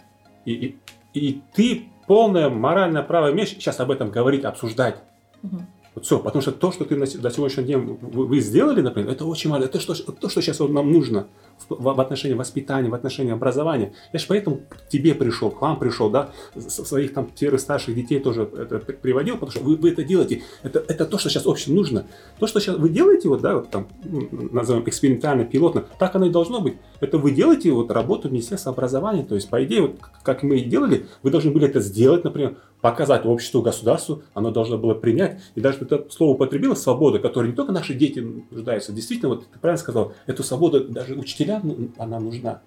[0.45, 0.77] И, и,
[1.13, 4.95] и ты полное моральное право имеешь сейчас об этом говорить, обсуждать.
[5.41, 5.67] Мгм.
[5.95, 8.81] Вот все, потому что то, что ты на, се- до сегодняшнего дня вы, вы сделали,
[8.81, 9.65] например, это очень важно.
[9.65, 11.27] Это что, то, что сейчас вот нам нужно
[11.69, 13.93] в, в- отношении воспитания, в отношении образования.
[14.11, 18.19] Я же поэтому к тебе пришел, к вам пришел, да, своих там тех старших детей
[18.19, 20.41] тоже это при- приводил, потому что вы, вы это делаете.
[20.63, 22.05] Это, это то, что сейчас общем нужно.
[22.39, 23.87] То, что сейчас вы делаете, вот, да, вот там,
[24.31, 26.75] назовем экспериментально, пилотно, так оно и должно быть.
[26.99, 29.23] Это вы делаете вот работу Министерства образования.
[29.23, 32.57] То есть, по идее, вот, как мы и делали, вы должны были это сделать, например,
[32.81, 35.39] показать обществу, государству, оно должно было принять.
[35.55, 38.91] И даже это слово употребило свобода, которой не только наши дети нуждаются.
[38.91, 41.15] Действительно, вот ты правильно сказал, эту свободу даже
[41.61, 42.61] учителям ну, она нужна.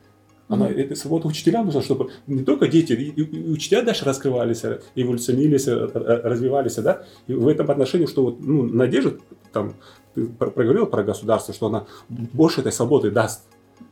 [0.48, 0.78] Она, Мгм.
[0.78, 5.66] эта свобода учителям нужна, чтобы не только дети, и, и- учителя дальше раскрывались, э, эволюционировались,
[5.66, 7.02] э, э, развивались, да.
[7.26, 9.16] И в этом отношении, что вот, ну, надежда,
[9.52, 9.74] там,
[10.14, 13.42] ты про- проговорил про государство, что она больше этой свободы даст.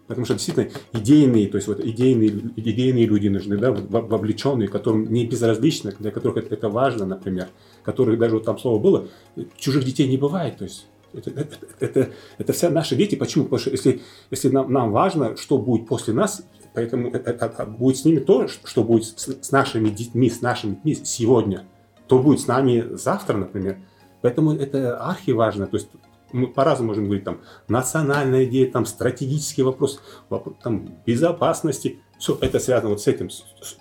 [0.07, 5.27] Потому что действительно идейные, то есть вот идейные, идейные люди нужны, да, вовлеченные, которым не
[5.27, 7.49] безразлично, для которых это, это важно, например,
[7.83, 9.09] которых даже вот там слово было,
[9.57, 10.87] чужих детей не бывает, то есть
[11.19, 13.15] это, это, это, это все наши дети.
[13.15, 13.45] Почему?
[13.45, 17.97] Потому что если, если нам, нам важно, что будет после нас, поэтому это, это будет
[17.97, 21.67] с ними то, что будет с, с нашими детьми, с нашими детьми сегодня,
[22.07, 23.79] то будет с нами завтра, например.
[24.21, 25.67] Поэтому это архи важно.
[25.67, 25.89] То есть
[26.33, 32.01] мы по-разному можем говорить, там, национальная идея, там, стратегический вопрос, вопрос там, безопасности.
[32.19, 33.29] Все это связано вот с этим.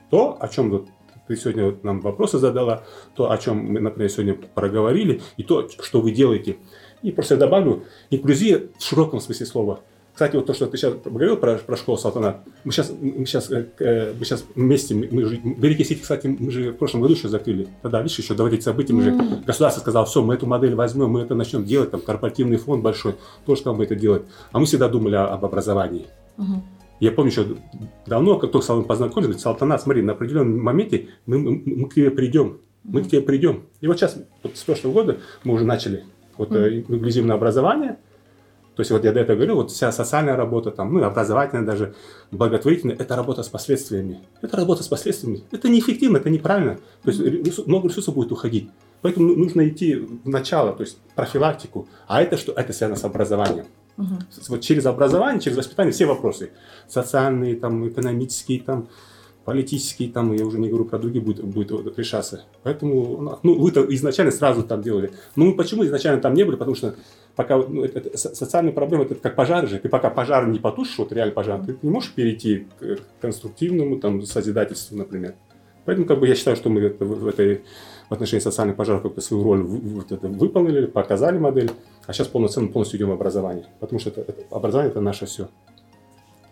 [0.10, 0.88] То, о чем вот
[1.28, 2.84] ты сегодня вот нам вопросы задала,
[3.16, 6.58] то, о чем мы, например, сегодня проговорили, и то, что вы делаете.
[7.04, 9.80] И просто я добавлю, инклюзия в широком смысле слова.
[10.14, 13.50] Кстати, вот то, что ты сейчас говорил про, про школу Салтана, мы сейчас, мы сейчас,
[13.50, 17.02] э, э, мы сейчас вместе, мы, мы же, Береги Сити, кстати, мы же в прошлом
[17.02, 17.68] году еще закрыли.
[17.82, 19.12] Тогда, видишь, еще до вот этих событий, мы же,
[19.46, 23.16] государство сказало, все, мы эту модель возьмем, мы это начнем делать, там, корпоративный фонд большой,
[23.48, 24.22] тоже сказал, мы это делать.
[24.52, 26.06] А мы всегда думали о- об образовании.
[27.00, 27.46] Я помню еще
[28.06, 31.90] давно, как только с вами познакомились, говорит, Салтана, смотри, на определенном моменте мы, мы- мы
[31.90, 32.60] к тебе придем.
[32.84, 33.64] Мы к тебе придем.
[33.82, 36.04] И вот сейчас, вот с прошлого года мы уже начали
[36.38, 37.98] вот, э, инклюзивное образование.
[38.76, 41.94] То есть вот я до этого говорил, вот вся социальная работа, там, ну, образовательная даже,
[42.32, 44.20] благотворительная, это работа с последствиями.
[44.42, 45.44] Это работа с последствиями.
[45.52, 46.78] Это неэффективно, это неправильно.
[47.04, 48.70] То есть много ресурсов будет уходить.
[49.02, 51.88] Поэтому ну- нужно идти в начало, то есть профилактику.
[52.08, 52.52] А это что?
[52.54, 53.66] Это связано с образованием.
[54.32, 56.50] С- Вот через образование, через воспитание все вопросы.
[56.88, 58.88] Социальные, там, экономические, там,
[59.46, 62.44] политические, там, я уже не говорю про другие, будет, будет решаться.
[62.64, 65.12] Поэтому, ну, вы-то изначально сразу там делали.
[65.36, 66.56] Ну, мы почему изначально там не были?
[66.56, 66.96] Потому что
[67.36, 69.80] пока ну, это, это со- социальные проблемы, это как пожар же.
[69.80, 74.22] Ты пока пожар не потушишь, вот реально пожар, ты не можешь перейти к конструктивному там,
[74.24, 75.36] созидательству, например.
[75.86, 77.64] Поэтому как бы я считаю, что мы это в, в этой
[78.10, 81.72] в отношении социальных пожаров как-то свою роль вот это выполнили, показали модель,
[82.06, 83.66] а сейчас полноценно полностью идем в образование.
[83.80, 85.50] Потому что это, это- образование это наше все.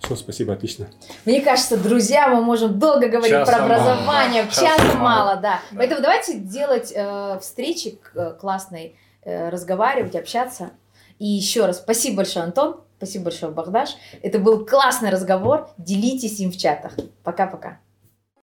[0.02, 0.88] Все, спасибо, отлично.
[1.26, 4.52] Мне кажется, друзья, мы можем долго говорить Часа про образование, мало.
[4.52, 5.36] часа Часа мало, мало.
[5.36, 5.60] да.
[5.72, 5.78] Да.
[5.78, 10.72] Поэтому давайте делать э, встречи э, классной, э, разговаривать, общаться.
[11.20, 13.92] И еще раз спасибо большое, Антон, спасибо большое, Богдаш.
[14.24, 15.70] Это был классный разговор.
[15.78, 16.94] Делитесь им в чатах.
[17.24, 17.80] Пока-пока.